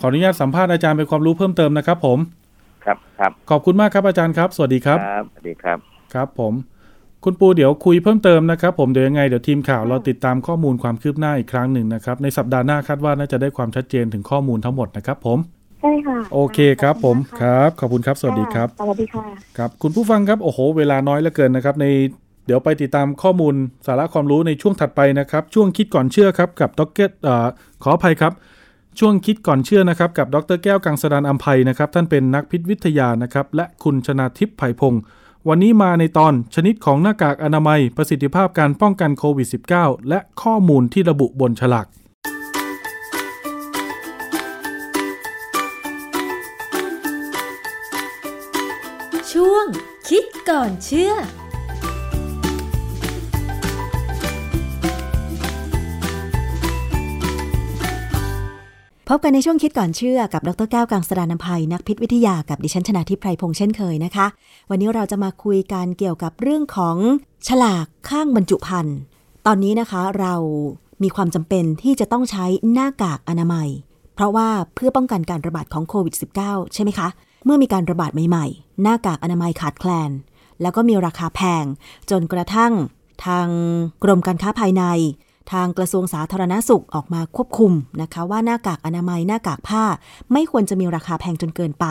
[0.00, 2.43] ขออนุญาตสัมภาษณ์อาจารย์เป็นความรู้เพิ่มเติมนะครับผมๆ
[2.86, 5.78] ครับครับ ขอบคุณมากครับอาจารย์ครับ สวัสดีครับครับสวัสดีครับ
[6.14, 6.52] ครับผม
[7.24, 15.38] คุณปูเดี๋ยวคุยเพิ่มเติมนะครับ ผมเดี๋ยวยังไงเดี๋ยวทีมข่าวเราติดตามข้อมูลความคืบหน้าอีกครั้งหนึ่งนะครับในสัปดาห์หน้าคาดว่าน่าจะได้ความชัดเจนถึงข้อมูลทั้งหมดนะครับ ผม
[15.80, 19.24] ใช่ค่ะโอเคครับผมครับขอบคุณครับ สวัสดีครับสวัสดีค่ะ
[19.58, 21.86] ครับคุณผู้ฟังครับโอ้โห เวลาน้อยเหลือเกินนะครับใน
[22.46, 23.54] เดี๋ยวไปติดตามข้อมูล
[23.86, 27.46] สาระความรู้ในช่วงถัดไปนะครับ ช่วงคิดก่อนเชื่อครับกับดรเอ่อ
[27.82, 28.32] ขออภัยครับ
[28.98, 35.02] ช่วงคิดก่อนเชื่อนะครับกับดรแก้วกังสดานอัมภัยนะครับท่านเป็นนักพิษวิทยานะครับและคุณชนาทิพย์ไผ่พงศ์
[35.48, 41.86] วันนี้มาในตอนชนิดของหน้ากากอนามัย ประสิทธิภาพการป้องกันโควิด -19 และข้อมูลที่ระบุบนฉลาก
[49.32, 49.66] ช่วง
[50.08, 51.12] คิดก่อนเชื่อ
[59.08, 64.26] พบกันในช่วงคิดก่อนเชื่อกับดรแก้วกังสดานนภัยนักพิษวิทยากับดิฉันชนาทิพไพรพงษ์เช่นเคยนะคะ
[64.70, 66.96] วันนี้เราจะมาคุยกันเกี่ยวกับเรื่องของ
[67.48, 68.96] ฉลากข้างบรรจุภัณฑ์
[69.46, 70.34] ตอนนี้นะคะเรา
[71.02, 73.68] มีความจำเป็นที่จะต้องใช้หน้ากากอนามัย
[74.14, 77.08] เพราะว่าเพื่อป้องกันการระบาดของโควิด -19 ใช่ไหมคะ
[77.44, 80.10] เมื่อมีการระบาดใหม่ๆ หน้ากากอนามัยขาดแคลน
[80.62, 81.64] แล้วก็มีราคาแพง
[82.10, 82.72] จนกระทั่ง
[83.26, 83.48] ทาง
[84.02, 84.84] กรมการค้าภายใน
[85.52, 87.72] ทางกระทรวงสาธารณสุขออกมาควบคุม
[88.02, 89.84] นะคะ ว่าหน้ากากอนามัยหน้ากากผ้า
[90.32, 91.86] ไม่ควรจะมีราคาแพงจนเกินไป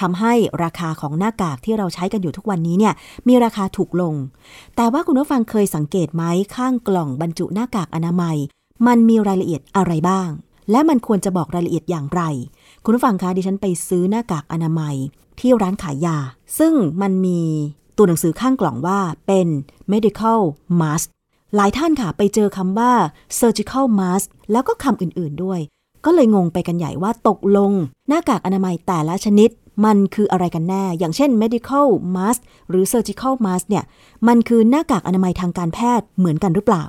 [0.00, 0.32] ทำให้
[0.62, 2.94] ราคาของหน้ากากที่เราใช้กันอยู่ทุกวันนี้เนี่ย
[3.28, 4.14] มีราคาถูกลง
[4.76, 6.24] แต่ว่าคุณผู้ฟังเคยสังเกตไหม
[6.56, 8.36] ข้างกล่องบรรจุหน้ากากอนามัย
[8.86, 10.28] มันมีรายละเอียดอะไรบ้าง
[10.70, 12.22] และมันควรจะบอกรายละเอียดอย่างไร
[12.84, 14.94] คุณผู้ฟังคะดิฉันไปซื้อหน้ากากอนามัย
[15.40, 16.16] ที่ร้านขายยา
[16.58, 16.72] ซึ่ง
[17.02, 17.40] มันมี
[17.96, 19.46] ตัวหนังสือข้างกล่องว่าเป็น
[19.92, 20.40] medical
[20.80, 21.06] mask
[21.56, 22.92] หลายท่านค่ะ ไปเจอคำว่า
[23.38, 25.60] surgical mask แล้วก็คำอื่นๆด้วย
[26.04, 27.72] ก็เลยงงไปกันใหญ่ว่าตกลง
[28.08, 29.50] หน้ากากอนามัยแต่ละชนิด
[29.84, 31.86] มันคืออะไรกันแน่ อย่างเช่น medical
[32.16, 32.40] mask
[32.70, 33.84] หรือ surgical mask เนี่ย
[34.28, 36.84] มันคือหน้ากากอนามัยทางการแพทย์เหมือนกันหรือเปล่า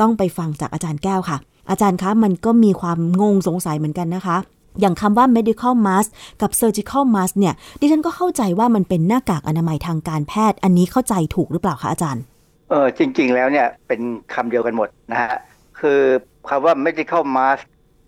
[0.00, 1.38] ต้องไปฟังจากอาจารย์แก้วค่ะ
[1.70, 4.36] อาจารย์คะ มันก็มีความงงสงสัยเหมือนกันนะคะ
[4.80, 6.08] อย่างคำว่า medical mask
[6.42, 12.22] กับ surgical mask เนี่ย ดิฉันก็เข้าใจว่ามันเป็นหน้ากากอนามัยทางการแพทย์ อันนี้เข้าใจถูกหรือเปล่าคะอาจารย์
[12.70, 14.00] เออจริง ๆ แล้วเนี่ยเป็น
[14.34, 15.36] คำเดียวกันหมดนะฮะ
[15.80, 16.00] คือ
[16.48, 17.64] คำว่า medical mask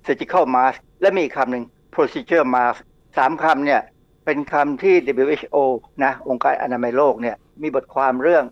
[0.06, 2.78] surgical mask และมีคำหนึ่ง procedure mask
[3.16, 3.80] สามคำเนี่ย
[4.24, 4.94] เป็นคำที่
[5.26, 5.56] WHO
[6.04, 8.44] นะองค์การอนามัยโลกเนี่ยมีบทความเรื่อง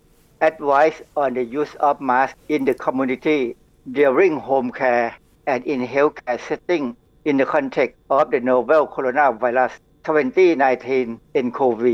[0.49, 3.41] advice on the use of mask in the community
[3.99, 5.09] during home care
[5.53, 6.85] and in healthcare setting
[7.29, 9.73] in the context of the novel coronavirus
[10.05, 11.85] 2019 nCoV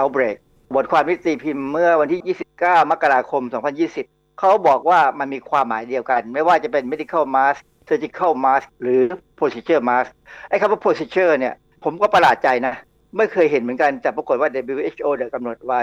[0.00, 0.36] outbreak
[0.74, 2.20] บทความที่ตีพิมพ์เมื่อวันที่
[2.60, 3.42] 9 มกราคม
[3.90, 9.00] 2020 เขาบอกว่ามันมีความหมายเดียวกัน ไม่ว่าจะเป็น medical mask surgical mask หรือ
[9.38, 10.10] procedure mask
[10.48, 12.74] ไอ้คำว่า procedure เนี่ยผมก็ประหลาดใจนะ
[13.16, 15.82] ไม่เคยเห็นเหมือนกัน แต่ปรากฏว่า WHO เดกำหนดไว้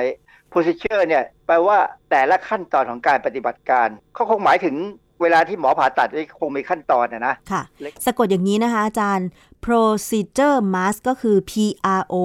[0.52, 1.78] procedure เนี่ยแปลว่า
[2.10, 4.76] แต่ละขั้นตอนของการปฏิบัติการ เขาคงหมายถึง
[5.22, 6.10] เวลาที่หมอผ่าตัด
[6.40, 7.62] คงมีขั้นตอนนะนะค่ะ
[8.06, 9.28] สะกดอย่างนี้นะคะอาจารย์
[9.66, 11.52] procedure mask ก็คือ P
[12.00, 12.16] R O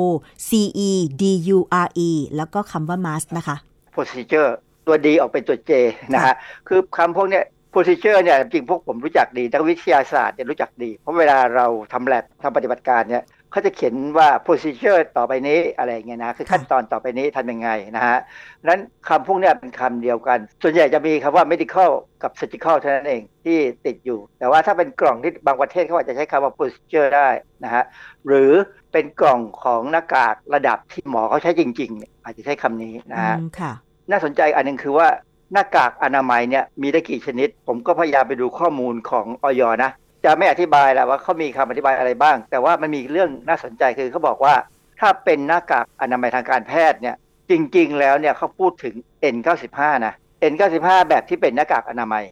[0.48, 0.50] C
[0.88, 0.90] E
[1.20, 1.22] D
[1.56, 3.56] U R E แล้วก็คำว่า mask นะคะ
[3.96, 4.50] procedure
[4.86, 5.72] ตัวดีออกเป็นตัว J
[6.14, 6.34] นะฮะ
[6.68, 18.18] คือคำพวกเนี้ย procedure เนี่ยจริงพวกผมรู้จักดีนักวิทยาศาสตร์เนี่ยรู้จักดี เพราะเวลาเราทำแลบทำปฏิบัติการเนี่ยเขาจะเขียนว่า procedure ต่อไปนี้อะไรเงี้ยนะคือขั้นตอนต่อไปนี้ทำยังไงนะฮะ
[18.64, 21.90] นั้นคำพวกเนี้ยเป็นคำเดียวกัน ส่วนใหญ่จะมีคำว่า medical
[22.22, 27.28] กับ surgical เท่านั้นเองที่ติดอยู่ แต่ว่าถ้าเป็นกล่องที่บางประเทศเขาอาจจะใช้คำว่า procedure ได้
[27.64, 27.84] นะฮะ
[28.26, 28.52] หรือ
[28.92, 33.72] เป็นกล่องของหน้ากากระดับที่หมอเขาใช้จริงๆเนี่ยอาจจะใช้คำนี้นะฮะค่ะ
[34.10, 35.08] น่าสนใจอันหนึงคือว่า
[35.52, 39.90] หน้ากากอนามัยเนี่ยมีได้กี่ชนิด ผมก็พยายามไปดูข้อมูลของออยนะ
[40.24, 44.54] จะไม่อธิบายแล้วว่าเขามีคำอธิบายอะไรบ้าง แต่ว่ามันมีเรื่องน่าสนใจคือเขาบอกว่า
[45.00, 47.16] ถ้าเป็นหน้ากากอนามัยทางการแพทย์เนี่ย
[47.50, 48.94] จริง ๆ แล้วเนี่ยเขาพูดถึง
[49.34, 50.14] N95 นะ
[50.52, 52.24] N95 แบบที่เป็นหน้ากากอนามัย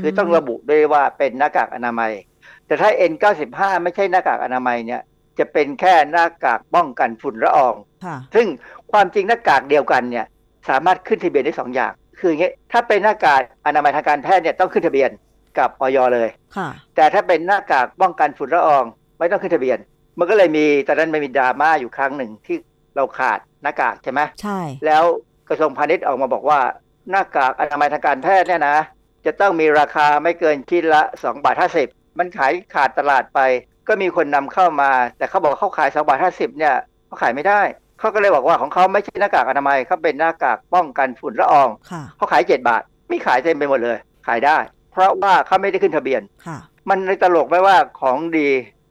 [0.00, 2.12] คือต้องระบุด้วยว่าเป็นหน้ากากอนามัย
[2.66, 5.00] แต่ถ้า N95 ไม่ใช่หน้ากากอนามัยเนี่ย
[5.38, 7.74] จะเป็นแค่หน้ากากป้องกันฝุ่นละออง
[8.04, 8.46] ค่ะซึ่ง
[8.92, 10.26] ความจริงหน้ากากเดียวกันเนี่ย
[10.68, 15.10] สามารถขึ้นทะเบียนได้สองอย่าง คืออย่างเงี้ยถ้าเป็นหน้ากากอนามัยทางการแพทย์เนี่ยต้องขึ้นทะเบียน
[15.58, 18.84] กับออยเลยค่ะ แต่ถ้าเป็นหน้ากากป้องกันฝุ่นละออง
[19.18, 19.78] ไม่ต้องขึ้นทะเบียน
[20.18, 22.56] มันก็เลยมีตอนนั้นมันมีดราม่าอยู่ครั้งหนึ่งที่
[22.96, 25.04] เราขาดหน้ากากใช่ไหมใช่ แล้ว
[25.48, 26.60] กระทรวงพาณิชย์ออกมาบอกว่า
[27.10, 28.76] หน้ากากอนามัยทางการแพทย์เนี่ยนะ
[29.26, 31.56] จะต้องมีราคาไม่เกินชิ้นละ2บาท
[31.86, 33.40] 50 มันขายขาดตลาดไป
[33.88, 36.74] ก็มีคนนำเข้ามา แต่เขาบอกเขาขาย2บาท50เนี่ย
[37.06, 37.60] เขาขายไม่ได้
[38.02, 44.56] เขาก็เลยบอกว่าของเขาไม่ใช่หน้ากากอนามัยเขาเป็นหน้ากากป้องกันฝุ่นละอองค่ะเขาขาย7บาท ไม่ขายเต็มไปหมดเลย ขายได้
[44.92, 48.48] เพราะว่าเขาไม่ได้ขึ้นทะเบียนค่ะมันในตลกไหมว่าของดี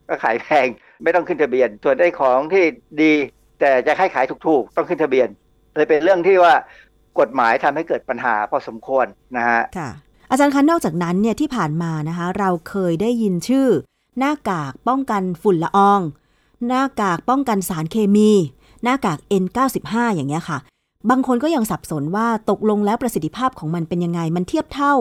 [0.08, 0.68] ก็ขายแพง
[1.04, 2.64] ไม่ต้องขึ้นทะเบียน ส่วนไอ้ของที่
[3.02, 3.14] ดี
[3.60, 5.28] แต่จะให้ขายถูกๆ ต้องขึ้นทะเบียน
[5.76, 6.54] เลยเป็นเรื่องที่ว่า
[7.20, 9.06] กฎหมายทำให้เกิดปัญหาพอสมควร
[9.38, 9.90] นะฮะค่ะ
[10.30, 13.68] อาจารย์คะนอกจากนั้นเนี่ยที่ผ่านมานะคะ เราเคยได้ยินชื่อ
[14.20, 16.02] หน้ากากป้องกันฝุ่นละออง
[16.68, 18.32] หน้ากากป้องกันสารเคมี
[18.84, 20.58] หน้ากาก N95 อย่างเงี้ยค่ะ
[21.10, 24.94] บางคนก็ยังสับสนว่าตกลงแล้วประสิทธิภาพของมันเป็นยังไง มันเทียบเท่า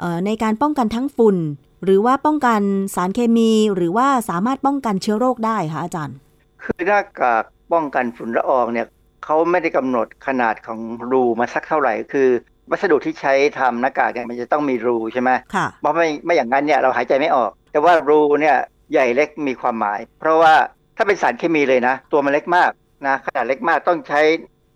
[0.00, 1.36] เอ่อในการป้องกันทั้งฝุ่น
[1.84, 2.60] หรือว่าป้องกัน
[2.94, 6.16] สารเคมี หรือว่าสามารถป้องกันเชื้อโรคได้คะอาจารย์
[6.62, 8.86] คือหน้ากากป้องกันฝุ่นละอองเนี่ย
[9.24, 12.28] เขาไม่ได้กำหนดขนาดของรูมาสักเท่าไหร่ คือ
[12.70, 18.56] วัสดุที่ใช้ทำหน้ากากเนี่ยมันจะต้องมีรูใช่ไหมค่ะเพราะไม่ไม่อย่างนั้นเนี่ยเราหายใจไม่ออก แต่ว่ารูเนี่ย
[18.92, 20.52] ใหญ่เล็กมีความหมาย เพราะว่า
[20.96, 22.70] ถ้าเป็นสารเคมีเลยนะ ตัวมันเล็กมาก
[23.06, 24.20] นะขนาดเล็กมากต้องใช้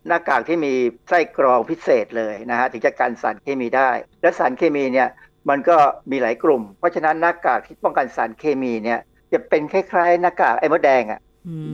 [0.08, 0.72] หน้ากากที่มี
[1.08, 3.90] ไส้กรองพิเศษเลยนะฮะถึงจะกันสารเคมีได้
[4.22, 5.08] และสารเคมีเนี่ย
[5.48, 5.76] มันก็
[6.10, 9.00] มีหลายกลุ่ม เพราะฉะนั้นหน้ากากที่ป้องกันสารเคมีเนี่ย
[9.32, 11.20] จะเป็นคล้ายๆหน้ากากไอ้มดแดงอะ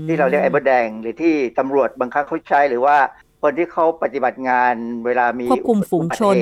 [0.06, 2.96] ที่เราเรียกไอ้มดแดงหรือที่ตำรวจบางครั้งเขาใช้หรือว่า
[3.42, 4.74] คนที่เขาปฏิบัติงาน
[5.06, 6.34] เวลามีควบคุมฝูงชน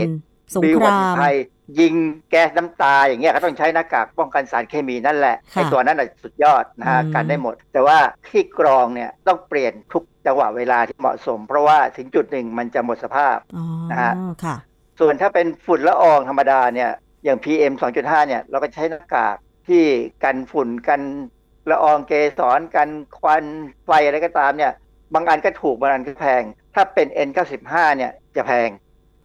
[0.55, 1.35] สงมีคอุบัราติมภัย
[1.79, 1.95] ยิง
[2.31, 7.99] แก๊สน้ำตาอย่างเงี้ยเขาต้องใช้หน้ากากป้องกันสารเคมีนั่นแหละค่ะไอ้ตัวนั้นน่ะสุดยอดนะฮะอืมกันได้หมด แต่ว่า
[8.29, 14.13] ที่กรองเนี่ยต้องเปลี่ยนทุกจังหวะเวลาที่เหมาะสม เพราะว่าถึงจุดหนึ่งมันจะหมดสภาพอ๋อนะฮะ
[14.45, 14.57] ค่ะ
[15.01, 16.91] ส่วนถ้าเป็นฝุ่นละอองธรรมดาเนี่ย
[17.25, 19.37] อย่าง PM 2.5เนี่ยเราก็ใช้หน้ากาก
[19.69, 19.85] ที่
[20.25, 21.01] กันฝุ่นกัน
[21.71, 23.45] ละอองเกสรกันควัน
[23.85, 24.73] ไฟอะไรก็ตามเนี่ย
[25.15, 26.43] บางอันก็ถูกบางอันก็แพง
[26.75, 28.69] ถ้าเป็น N95 เนี่ยจะแพง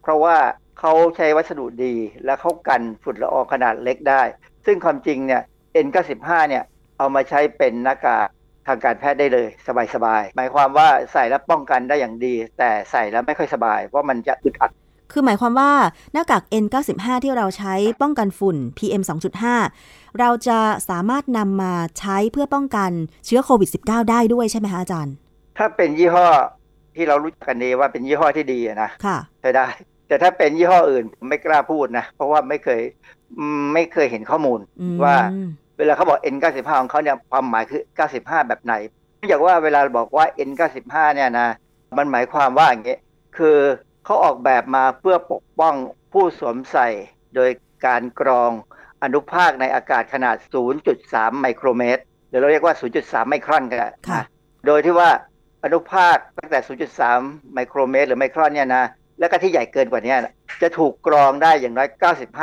[0.02, 0.36] เพราะว่า
[0.80, 4.22] เขาใช้วัสดุดี และเขากันฝุ่นละอองขนาดเล็กได้
[4.66, 5.42] ซึ่งความจริงเนี่ย
[5.86, 6.64] N95 เนี่ย
[6.98, 8.28] เอามาใช้เป็นหน้ากาก
[8.66, 9.48] ทางการแพทย์ได้เลย
[9.94, 14.70] สบายๆ หมายความว่าใส่แล้วป้องกันได้อย่างดี แต่ใส่แล้วไม่ค่อยสบาย เพราะมันจะอึดอัด
[15.12, 15.72] คือหมายความว่า
[16.12, 19.02] หน้ากาก N95 ที่เราใช้ป้องกันฝุ่น PM
[19.60, 20.58] 2.5 เราจะ
[20.88, 22.90] สามารถนำมาใช้เพื่อป้องกัน
[23.26, 25.14] เชื้อโควิด -19 ได้ด้วยใช่ไหมคะอาจารย์
[25.58, 26.28] ถ้าเป็นยี่ห้อ
[26.94, 29.66] ที่เรารู้จักกันดีว่าเป็นยี่ห้อที่ดีอะนะ ค่ะใช้ได้
[30.08, 32.80] แต่ถ้าเป็นยี่ห้ออื่นผมไม่กล้าพูดนะ เพราะว่าไม่เคย
[33.38, 35.16] อืมไม่เคยเห็นข้อมูลอืมว่า
[35.78, 37.82] เวลาเขาบอก N95 ของเขาเนี่ยความหมายคือ
[38.14, 38.74] 95 แบบไหน
[39.16, 41.48] เนื่องจากว่าเวลาบอกว่า N95 เนี่ยนะ
[41.96, 43.00] มันหมายความว่าอย่างเงี้ย
[43.38, 43.58] คือ
[44.04, 45.74] เขาออกแบบมาเพื่อปกป้อง
[46.12, 46.88] ผู้สวมใส่
[47.34, 47.50] โดย
[47.86, 48.50] การกรอง
[49.02, 50.36] อนุภาคในอากาศขนาด
[50.88, 54.24] 0.3 ไมโครเมตรหรือเราเรียกว่า 0.3 ไมครอนก็ได้ค่ะนะ
[54.66, 55.10] โดยที่ว่า
[55.64, 56.58] อนุภาคตั้งแต่
[57.06, 58.84] 0.3 ไมโครเมตร หรือไมครอนเนี่ยนะ
[59.18, 61.88] แล้วก็ที่ใหญ่เกินกว่านี้นะจะถูกกรองได้อย่างน้อย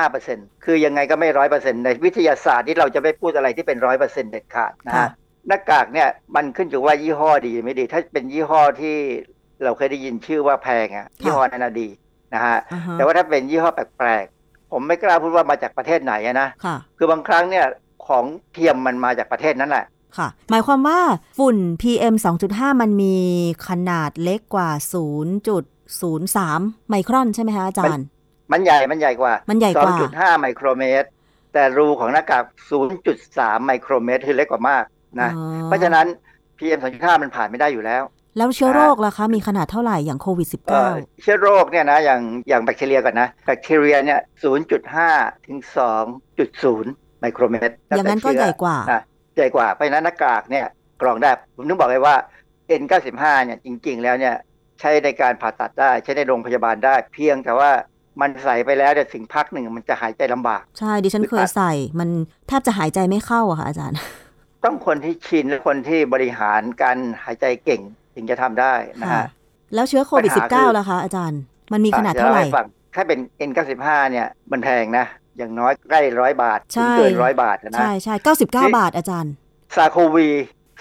[0.05, 5.09] 95%คือยังไงก็ไม่100%ในวิทยาศาสตร์ที่เราจะไม่พูดอะไรที่เป็น100%เด็ดขาดนะค่ะฮะ
[5.47, 8.95] หน้ากากเนี่ยมันขึ้นอยู่ว่ายี่ห้อดีหรือไม่ดี ถ้าเป็นยี่ห้อที่
[9.63, 11.88] เราเคยได้ยินชื่อว่าแพงอะยี่ห้อนั้นนะดี
[12.34, 17.65] นะฮะอ่าฮะแต่ว่าถ้าเป็นยี่ห้อแปลกๆผมไม่กล้าพูดว่ามาจากประเทศไหนอะนะค่ะคือบางครั้งเนี่ย
[18.07, 19.86] ของเทียมมันมาจากประเทศนั้นแหละ
[20.17, 20.99] ค่ะหมายความว่า
[21.39, 22.15] ฝุ่น PM
[22.47, 23.17] 2.5 มันมี
[23.67, 24.69] ขนาดเล็กกว่า
[25.91, 28.05] 0.03 ไมครอนใช่ไหมคะอาจารย์
[28.51, 31.07] มันใหญ่ มันใหญ่กว่า มันใหญ่กว่า 2.5 ไมโครเมตร
[31.53, 32.43] แต่รูของหน้ากาก
[33.01, 34.84] 0.3 ไมโครเมตรคือเล็กกว่ามาก
[35.21, 36.05] นะอ๋อเพราะฉะนั้น
[36.57, 38.03] PM 2.5 มันผ่านไม่ได้อยู่แล้ว
[38.38, 44.19] แล้วเชื้อโรคล่ะคะ มีขนาดเท่าไหร่อย่างโควิดเอ่อ19 เชื้อโรคเนี่ยนะ อย่างอย่างแบคทีเรียก่อนนะ แบคทีเรียเนี่ย
[44.84, 45.57] 0.5 ถึง
[46.39, 49.01] 2.0 ไมโครเมตร อย่างนั้นก็ใหญ่กว่านะ
[49.36, 50.65] ใหญ่กว่า เพราะฉะนั้นหน้ากากเนี่ย
[51.01, 52.15] กรองได้ ผมถึงบอกเลยว่า
[52.81, 54.36] N95 เนี่ยจริง ๆ แล้วเนี่ย
[54.84, 57.71] ใช้ในการผ่าตัดได้ ใช้ในโรงพยาบาลได้ เพียงแต่ว่า
[58.21, 62.09] มันใส่ไปแล้วเนี่ยถึงพักหนึ่งมันจะหายใจลำบาก ใช่ดิฉันเคยใส่ มัน
[62.47, 63.97] แทบจะหายใจไม่เข้าอะค่ะอาจารย์
[64.63, 67.81] ต้องคนที่ชินและคนที่บริหารการหายใจเก่ง
[68.15, 69.27] ถึงจะทำได้นะค่ะฮะ
[69.73, 71.39] แล้วเชื้อโควิดปัญหาคือ19 ล่ะคะอาจารย์
[71.73, 73.19] มันมีขนาดเท่าไหร่ดี๋ยวล่ฟังถ้าเป็น
[73.49, 75.05] N95 เนี่ยมันแพงนะ
[75.38, 79.34] อย่างน้อยใกล้ร้อยบาทใช่ถึงเกินร้อยบาทนะใช่ใช่99บาทอาจารย์
[79.75, 80.29] ซาโควี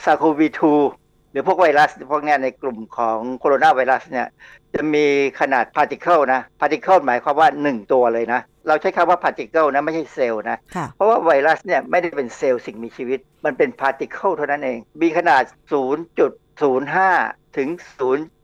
[0.04, 0.46] ซาโควี
[0.80, 1.01] 2
[1.32, 4.26] หรือพวกไวรัสพวกเนี้ยในกลุ่มของโคโรนาไวรัสเนี่ย
[4.74, 5.06] จะมี
[5.40, 15.42] ขนาด particle นะ particle หมายความว่า 1 ตัวเลยนะ เราใช้คำว่า particle นะไม่ใช่เซลล์นะค่ะเพราะว่าไวรัสเนี่ยไม่ได้เป็นเซลล์สิ่งมีชีวิต มันเป็น particle เท่านั้นเอง มีขนาด
[16.30, 17.68] 0.05 ถึง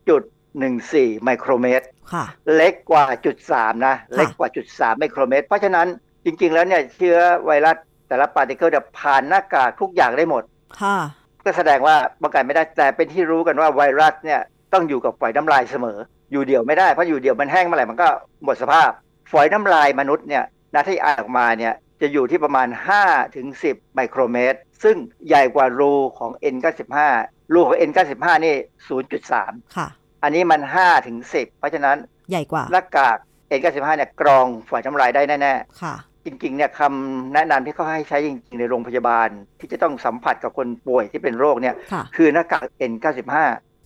[0.04, 2.24] 0.14 ไมโครเมตรค่ะ
[2.54, 5.86] เล็กกว่าจุด3นะ เล็กกว่าจุด3ไมโครเมตร เพราะฉะนั้น
[6.24, 7.76] จริง ๆ แล้วเนี่ยเชื้อไวรัส
[8.08, 10.42] แต่ละ particle จะผ่านหน้ากากทุกอย่างได้หมด
[10.80, 10.98] ค่ะ
[11.44, 14.40] ก็แสดงว่าป้องกันไม่ได้แต่เป็นที่รู้กันว่าไวรัสเนี่ย
[14.72, 15.98] ต้องอยู่กับฝอยน้ำลายเสมอ
[16.32, 18.08] อยู่เดี่ยวไม่ได้เพราะอยู่เดี่ยวมันแห้งเมื่อไหร่มันก็
[18.44, 18.90] หมดสภาพ
[19.30, 22.68] ฝอยน้ำลายมนุษย์เนี่ยนะที่อ่านออกมาเนี่ยจะอยู่ที่ประมาณ
[23.02, 24.96] 5 ถึง 10 ไมโครเมตร ซึ่ง
[25.28, 26.96] ใหญ่กว่ารูของ N95
[27.52, 28.56] รูของ N95 นี่
[29.14, 29.88] 0.3 ค่ะ
[30.22, 31.96] อันนี้มัน 5 ถึง 10 เพราะฉะนั้น
[32.30, 33.16] ใหญ่กว่าหน้ากาก
[33.58, 43.34] N95 เนี่ยกรองฝอยน้ำลายได้แน่ค่ะๆ จริงๆเนี่ยคำแนะนำที่เขาให้ใช้จริงๆในโรงพยาบาล ที่จะต้องสัมผัสกับคนป่วยที่เป็นโรคเนี่ยค่ะคือหน้ากาก N95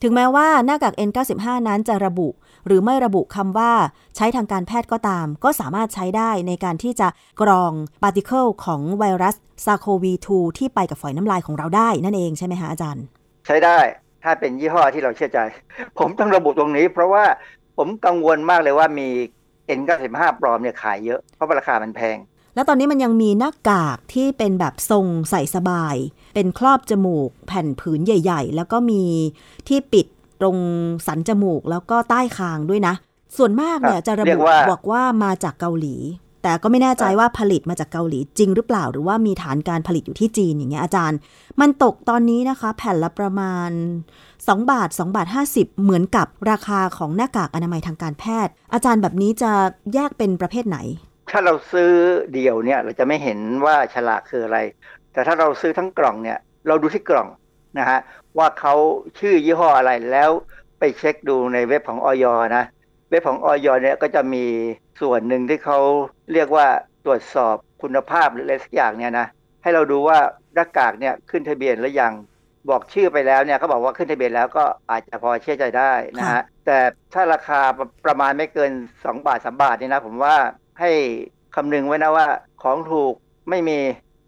[0.03, 2.29] ถึงแม้ว่าหน้ากาก N95 นั้นจะระบุ
[2.67, 3.73] หรือไม่ระบุคำว่า
[4.17, 7.09] ใช้ทางการแพทย์ก็ตาม ก็สามารถใช้ได้ในการที่จะ
[7.41, 7.73] กรอง
[8.03, 13.05] ปาร์ติเคิลของไวรัสซาโควี2ที่ไปกับฝอยน้ำลายของเราได้นั่นเองใช่ไหมคะอาจารย์
[13.47, 13.79] ใช้ได้
[14.23, 15.39] ถ้าเป็นยี่ห้อที่เราเชื่อใจ
[15.99, 17.25] ผมต้องระบุตรงนี้ เพราะว่า
[17.77, 19.09] ผมกังวลมากเลยว่ามี
[19.79, 22.19] N95 ปลอมเนี่ยขายเยอะ เพราะว่าราคามันแพง
[22.55, 25.97] แล้วตอนนี้มันยังมีหน้ากากที่เป็นแบบทรงใส่สบาย
[26.35, 29.03] เป็นครอบจมูก แผ่นผืนใหญ่ ๆ แล้วก็มี
[29.69, 30.07] ที่ปิด
[30.41, 30.57] ตรง
[31.07, 32.95] สันจมูกแล้วก็ใต้คางด้วยนะ
[33.37, 35.97] ส่วนมากเนี่ยครับจะระเรีบุยกว่าบอกว่ามาจากเกาหลี
[36.43, 41.19] แต่ก็ไม่แน่ใจว่าผลิตมาจากเกาหลีจริงหรือเปล่า หรือว่ามีฐานการผลิตอยู่ที่จีนอย่างเงี้ยอาจารย์
[41.61, 43.71] มันตกตอนนี้นะคะ แผ่นละประมาณ
[44.21, 49.53] 2 บาท 2 บาท 50 เหมือนกับราคาของหน้ากากอนามัยทางการแพทย์ อาจารย์แบบนี้จะ
[49.95, 50.79] แยกเป็นประเภทไหน
[51.31, 51.93] ถ้าเราซื้อ
[52.33, 54.59] เดี่ยวเนี่ยเราจะไม่เห็นว่าฉลากคืออะไร
[55.13, 57.29] แต่ถ้าเราซื้อทั้งกล่องเนี่ยเราดูที่กล่อง
[57.79, 57.99] นะฮะ
[58.39, 58.75] ว่าเขา
[59.19, 60.31] ชื่อยี่ห้ออะไรแล้ว
[60.79, 62.25] ไปเช็คดูในเว็บของออย
[62.57, 62.65] นะ
[63.13, 64.45] เว็บของออยเนี่ยก็จะมี
[65.01, 65.79] ส่วนหนึ่งที่เขา
[66.33, 66.67] เรียกว่า
[67.07, 69.27] ตรวจสอบคุณภาพหรืออะไรสักอย่างเนี่ยนะ
[69.63, 70.19] ให้เราดูว่า
[70.55, 72.13] หน้ากากเนี่ยขึ้นทะเบียนหรือยัง
[72.71, 76.79] บอกชื่อไปแล้วเนี่ยเขาบอกว่าขึ้นทะเบียนแล้วก็อาจจะพอเชื่อใจได้นะฮะแต่
[77.15, 77.61] ถ้าราคา
[78.07, 80.37] ประมาณไม่เกิน 2 บาท 3 บาทนี่นะผมว่า
[80.81, 80.91] ให้
[81.55, 82.27] คำนึงไว้นะว่า
[82.63, 83.15] ของถูก
[83.51, 83.79] ไม่มี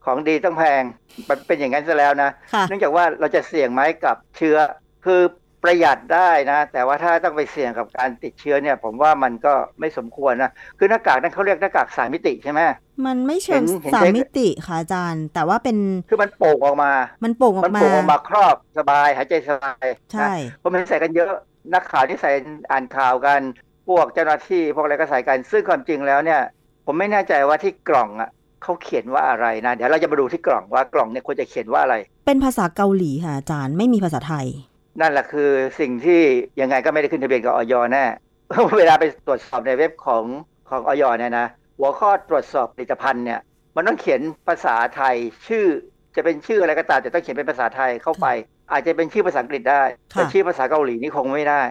[0.04, 0.82] ของดีต้องแพง
[1.28, 4.56] มันเป็นอย่างนั้นซะแล้วนะค่ะเนื่องจากว่าเราจะเสี่ยงไหมกับเชื้อ
[5.04, 5.20] คือ
[5.64, 12.60] ประหยัดได้นะ แต่ว่าถ้าต้องไปเสี่ยงกับการติดเชื้อเนี่ย ผมว่ามันก็ไม่สมควรนะ คือหน้ากากนั้นเขาเรียกหน้ากากสามมิติใช่ไหม
[13.06, 15.76] มันไม่เชิงเห็นเห็นสามใช้มิติค่ะอาจารย์ แต่ว่าเป็น
[16.08, 16.92] คือมันโป่งออกมา
[17.24, 21.30] มันโป่งออมันกมาโป่งออกมาครอบสบายหายใจสบายใช่นะผมเห็นใส่กันเยอะ
[21.74, 22.30] นักข่าวที่ใส่
[22.70, 23.40] อ่านข่าวกัน
[23.88, 26.40] พวกเจ้าหน้าที่พวกอะไรก็ใส่กันซึ่งความจริงแล้วเนี่ย
[26.86, 28.30] ผมไม่แน่ใจว่าที่กล่องอะ
[28.62, 31.96] เขาเขียนว่าอะไรนะ เดี๋ยวเราจะมาดูที่กล่องว่ากล่องเนี่ยควรจะเขียนว่าอะไร
[32.26, 34.46] เป็นภาษาเกาหลีค่ะอาจารย์ไม่มีภาษาไทย
[35.00, 36.20] นั่นแหละคือสิ่งที่
[36.60, 38.04] ยังไงก็ไม่ได้ขึ้นทะเบียนกับออยแน่
[38.78, 40.24] เวลาไปตรวจสอบในเว็บของ
[40.68, 41.46] ของออยเนี่ยนะ
[41.78, 43.40] หัวข้อตรวจสอบผลิตภัณฑ์เนี่ย
[43.76, 45.14] มันต้องเขียนภาษาไทย
[45.48, 45.64] ชื่อ
[46.16, 48.26] จะเป็นชื่ออะไรก็ตามแต่ต้องเขียนเป็นภาษาไทยเข้าไป
[48.72, 49.82] อาจจะเป็นชื่อภาษาอังกฤษได้
[50.12, 51.62] ค่ะแต่ชื่อภาษาเกาหลีนี่คงไม่ได้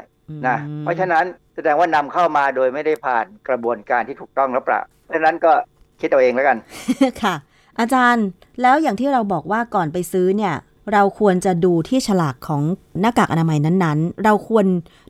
[0.47, 5.51] นะอืมเพราะฉะนั้นแสดงว่านำเข้ามาโดยไม่ได้ผ่านกระบวนการที่ถูกต้องหรือเปล่าเพราะฉะนั้นก็
[6.01, 6.57] คิดเอาเองแล้วกัน
[7.24, 7.36] ค่ะ
[7.80, 8.26] อาจารย์
[8.61, 10.53] แล้วอย่างที่เราบอกว่าก่อนไปซื้อเนี่ย
[10.92, 12.62] เราควรจะดูที่ฉลากของ
[13.02, 14.66] หน้ากากอนามัยนั้นๆ เราควร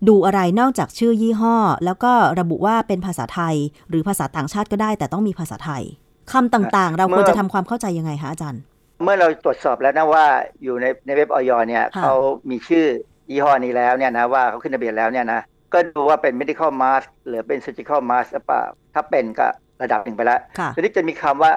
[0.09, 1.55] ดูอะไรนอกจากชื่อยี่ห้อ
[1.85, 3.55] แล้วก็ระบุว่าเป็นภาษาไทย
[3.89, 5.83] หรือภาษาต่างชาติก็ได้ แต่ต้องมีภาษาไทย
[6.31, 8.61] คำต่างๆ เราควรจะทำความเข้าใจยังไงคะอาจารย์
[9.03, 10.25] เมื่อเราตรวจสอบแล้วนะว่า
[10.63, 12.15] อยู่ในในเว็บออยเนี่ยค่ะเขา
[12.49, 12.85] มีชื่อ
[13.31, 15.41] ยี่ห้อนี้แล้วเนี่ยนะว่าเขาขึ้นทะเบียนแล้วเนี่ยนะ
[15.73, 18.63] ก็ดูว่าเป็น medical mask หรือเป็น surgical mask หรือเปล่า
[18.93, 19.47] ถ้าเป็นก็
[19.81, 21.51] ระดับหนึ่งไปแล้วค่ะทีนี้จะมีคำว่า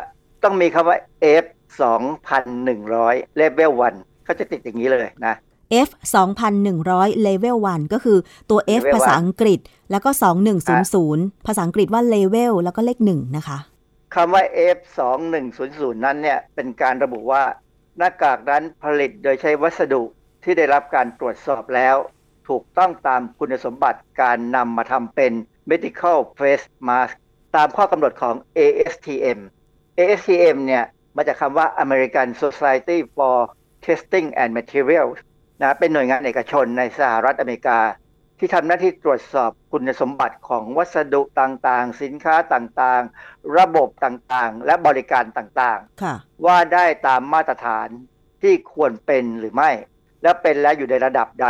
[0.44, 0.96] ต้องมีคำว่า
[1.42, 1.44] F
[1.84, 5.34] 2,100 level 1เขาจะติดอย่างนี้เลยนะ
[5.86, 5.90] F
[6.58, 8.18] 2,100 level 1 ก็คือ
[8.50, 9.60] ตัว F level ภาษาอังกฤษ
[9.90, 10.10] แล้วก็
[10.78, 13.58] 2100 ภาษาอังกฤษว่า level แล้วก็เลข 1 นะคะ
[14.14, 14.44] คำว่า
[14.76, 14.78] F
[15.40, 17.42] 2100นั้นเนี่ย เป็นการระบุว่า
[17.98, 20.02] หน้ากากนั้นผลิตโดยใช้วัสดุ
[20.44, 21.96] ที่ได้รับการตรวจสอบแล้ว
[22.48, 25.32] ถูกต้องตามคุณสมบัติการนำมาทำเป็น
[25.70, 27.14] medical face mask
[27.56, 29.38] ตามข้อกำหนดของ ASTM
[29.98, 30.84] ASTM เนี่ย
[31.16, 33.36] มาจากคำว่า American Society for
[33.86, 35.16] Testing and Materials
[35.62, 37.80] นะเป็นหน่วยงานเอกชนในสหรัฐอเมริกา
[38.38, 47.88] ที่ทำหน้าที่ตรวจสอบคุณสมบัติของวัสดุต่างๆ สินค้าต่างๆ ระบบต่างๆ และบริการต่างค่ะๆว่าได้ตามมาตรฐาน
[48.42, 49.70] ที่ควรเป็นหรือไม่
[50.22, 51.48] และเป็นแล้วอยู่ในระดับใด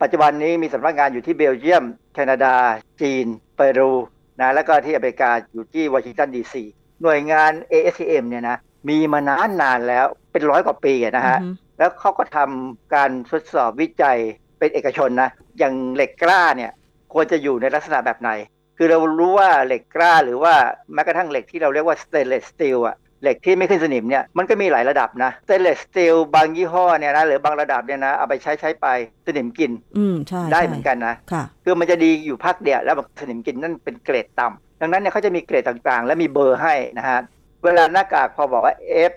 [0.00, 1.84] ปัจจุบันนี้มีสำนักงานอยู่ที่เบลเยียม
[2.14, 2.54] แคนาดา
[3.00, 3.26] จีน
[3.56, 3.92] เปรู
[4.40, 6.64] นะแล้วก็ที่อเมริกาอยู่ที่วอชิงตันดีซี
[7.02, 8.56] หน่วยงาน ASTM เนี่ยนะ
[8.88, 14.18] มีมานานนานๆแล้วเป็นร้อยกว่าปีอะนะฮะอือฮึแล้วเขาก็ทำการทดสอบวิจัย
[14.58, 16.72] เป็นเอกชนนะอย่างเหล็กกล้าเนี่ย
[17.12, 18.30] ควรจะอยู่ในลักษณะแบบไหน
[18.78, 20.54] คือเรารู้ว่าเหล็กกล้าหรือว่า
[20.94, 28.86] แม้กระทั่งเหล็กที่เราเรียกว่า stainless steel อะเหล็กที่ไม่ขึ้นสนิมเนี่ยมันก็มีหลายระดับนะ stainless steel บางยี่ห้อเนี่ยนะหรือบางระดับเนี่ยนะเอาไปใช้ใช้ไป
[29.26, 37.20] สนิมกิน อืมใช่ได้ใช่เหมือนกันนะค่ะคือมันจะดีอยู่พักเดียวแล้วสนิมกินนั่นเป็นเกรดต่ำดังนั้นเนี่ยเขาจะมีเกรดต่างๆ และมีเบอร์ให้นะฮะ
[37.66, 38.74] เวลาหน้ากากพอบอกว่า
[39.10, 39.12] F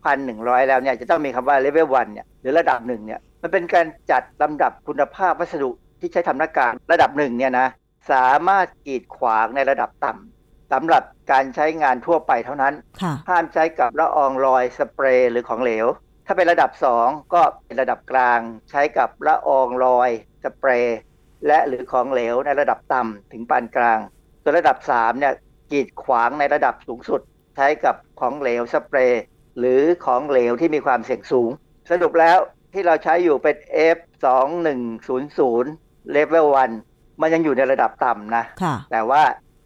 [0.00, 5.70] 2,100 แล้วเนี่ยจะต้องมีคำว่า level 1เนี่ยหรือระดับหนึ่งเนี่ยมันเป็นการจัดลำดับคุณภาพวัสดุ
[6.00, 7.68] ที่ใช้ทำหน้ากากระดับหนึ่งเนี่ยนะ
[8.12, 15.86] สามารถกีดขวางในระดับต่ำสำหรับการใช้งานทั่วไปเท่านั้นค่ะห้ามใช้กับละอองรอยสเปรย์หรือของเหลว
[16.26, 16.70] ถ้าเป็นระดับ
[17.02, 20.10] 2 ก็เป็นระดับกลาง ใช้กับละอองรอย
[20.44, 20.98] สเปรย์
[21.46, 23.98] และหรือของเหลวในระดับต่ำถึงปานกลาง
[24.42, 25.34] ส่วนระดับ3เนี่ย
[25.70, 27.20] กีดขวางในระดับสูงสุด
[27.58, 29.22] ใช้กับของเหลวสเปรย์
[29.58, 31.50] หรือของเหลวที่มีความเสี่ยงสูง
[31.90, 32.38] สรุปแล้ว
[32.72, 33.56] ที่เราใช้อยู่เป็น
[33.96, 34.28] F 2
[34.66, 36.46] 1 0 0 level
[36.84, 39.22] 1มันยังอยู่ในระดับต่ำนะค่ะแต่ว่า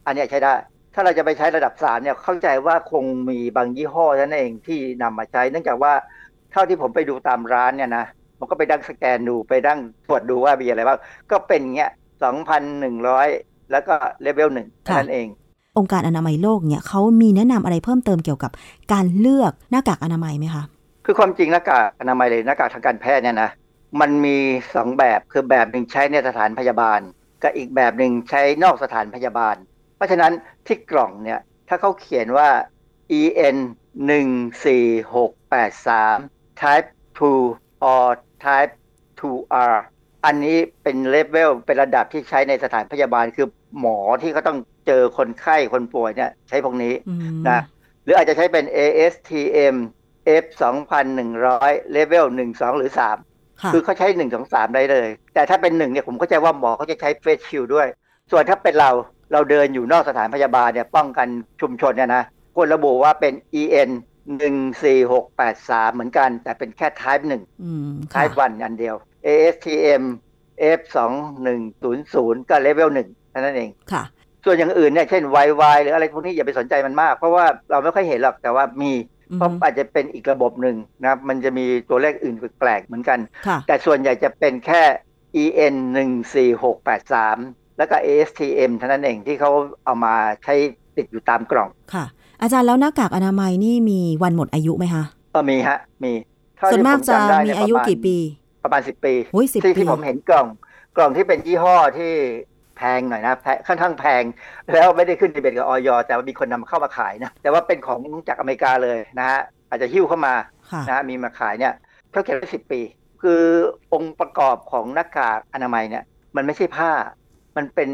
[0.06, 0.54] อันเนี้ยใช้ได้
[0.94, 5.92] ถ้าเราจะไปใช้ระดับสามเนี่ยเข้าใจว่าคงมีบางยี่ห้อนั่นเองที่นำมาใช้ เนื่องจากว่า
[6.52, 8.04] เท่าที่ผมไปดูตามร้านเนี่ยนะ
[8.38, 10.98] มันก็ไปดั้งสแกนดูไปดั้งตรวจดูว่ามีอะไรบ้าง
[11.30, 11.92] ก็เป็นเงี้ย
[12.24, 13.28] สองพันหนึ่งร้อย
[13.70, 15.26] แล้วก็เลเวลหนึ่งค่ะนั่นเอง
[15.78, 18.50] องค์การอนามัยโลกเนี่ยเขามีแนะนำอะไรเพิ่มเติมเกี่ยวกับ
[18.92, 20.64] การเลือกหน้ากากอนามัยไหมคะ
[21.04, 23.50] คือความจริงหน้ากากอนามัยเลยหน้ากากทางการแพทย์เนี่ยนะ
[24.00, 24.36] มันมี
[24.74, 27.00] สองแบบคือแบบหนึ่งใช้ในสถานพยาบาล
[27.42, 29.56] กับอีกแบบหนึ่งใช้นอกสถานพยาบาล
[29.96, 30.32] เพราะฉะนั้น
[30.66, 32.48] ที่กล่องเนี่ยถ้าเขาเขียนว่า
[33.20, 33.56] EN
[34.16, 38.08] 1 4 6 8 3 type 2 or
[38.44, 38.72] type
[39.20, 39.76] 2R
[40.24, 43.46] อันนี้เป็นเลเวลเป็นระดับที่ใช้ในสถานพยาบาลคือ
[43.80, 47.60] หมอที่เขาต้องเจอคนไข้คนป่วยเนี่ยใช้พวกนี้อืมนะ
[48.04, 49.76] หรืออาจจะใช้เป็น ASTM
[50.42, 50.44] F
[51.20, 52.90] 2,100 level 1 2 หรือ
[53.24, 57.86] 3ค่ะคือเขาใช้ 1 2 3 ได้เลย แต่ถ้าเป็น1เนี่ยผมเข้าใจว่าหมอเขาจะใช้เฟสชิลด้วย
[58.30, 58.90] ส่วนถ้าเป็นเรา
[59.32, 61.28] เราเดินอยู่นอกสถานพยาบาลเนี่ยป้องกัน
[61.60, 63.90] ชุมชนเนี่ยนะควรระบุว่าเป็น EN
[64.38, 68.94] 1 4 6 8 3เหมือนกัน แต่เป็นแค่ type 1อืมค่ะ type 1อันเดียว
[69.26, 70.04] ASTM
[70.78, 70.98] F 2
[71.46, 74.02] 1 0 0ก็ level 1เท่า นั้นเองค่ะ
[74.44, 78.92] ส่วนอย่างอื่นเนี่ยเช่น YY หรืออะไรพวกนี้อย่าไปสนใจมันมาก เพราะว่าเราไม่ค่อยเห็นหรอกแต่ว่ามี
[79.30, 84.82] อืมเพราะอาจจะเป็นอีกระบบหนึ่งนะครับมันจะมีตัวเลขอื่นแปลกๆเหมือนกันค่ะแต่ส่วนใหญ่จะเป็นแค่
[85.42, 85.74] EN
[86.06, 89.50] 1 4 6 8 3 แล้วก็ ASTM เท่านั้นเองที่เขา
[89.84, 90.14] เอามา
[90.44, 90.54] ใช้
[90.96, 92.04] ติดอยู่ตามกล่องค่ะ
[92.42, 95.04] อาจารย์แล้วหน้ากากอนามัยนี่มีวันหมดอายุไหมคะ
[95.34, 96.12] ก็มีฮะมี
[96.56, 98.16] เท่ส่วนที่มากผจะจำได้มีเนี่อายุประณกี่ปี
[98.62, 100.46] ประมาณสิบปีโอ้ย10ที่ปีที่ผมเห็นกล่อง
[100.96, 102.12] กล่องที่เป็นยี่ห้อที่
[102.82, 104.22] แพงหน่อยนะแพงค่อนข้างแพง
[104.72, 110.34] แล้วไม่ได้ขึ้นทะเบียนกับออยแต่ว่ามีคนนำเข้ามาขายนะแต่ว่าเป็นของจากอเมริกาเลยนะฮะอาจจะหิ้วเข้ามา
[110.70, 111.72] ค่ะนะฮะมีมาขายเนี่ย
[112.10, 112.80] เขาเก็บไว้สิบปี
[113.22, 113.42] คือ
[113.92, 116.04] องค์ประกอบของหน้ากากอนามัยเนี่ย
[116.36, 116.90] มันไม่ใช่ผ้า
[117.56, 117.88] มันเป็น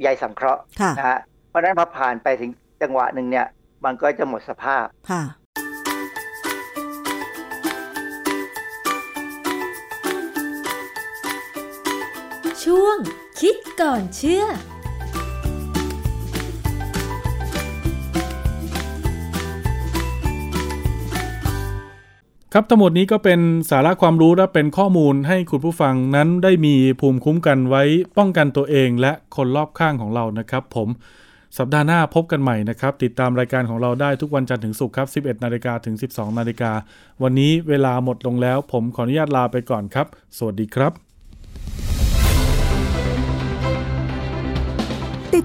[0.00, 1.18] ใยสังเคราะห์ค่ะนะฮะ
[1.48, 2.50] เพราะฉะนั้นพอผ่านไปถึง
[2.82, 3.46] จังหวะหนึ่งเนี่ย
[3.84, 5.22] มันก็จะหมดสภาพค่ะ
[12.64, 12.98] ช่วง
[13.40, 14.44] คิดก่อนเชื่อ
[22.52, 27.82] ครับทั้งหมดนี้ก็เป็นสาระความรู้และเป็นข้อมูลให้คุณผู้ฟังนั้นได้มีภูมิคุ้มกันไว้
[28.18, 30.88] ป้องกันตัวเองและคนรอบข้างของเรานะครับ ผม
[31.58, 36.72] สัปดาห์หน้าพบกันใหม่นะครับ ติดตามรายการของเราได้ทุกวันจันทร์ถึงศุกร์ครับ 11 นาฬิกาถึง 12 นาฬิกา
[37.22, 40.06] วันนี้เวลาหมดลงแล้ว ผมขออนุญาตลาไปก่อนครับ
[40.36, 40.92] สวัสดีครับ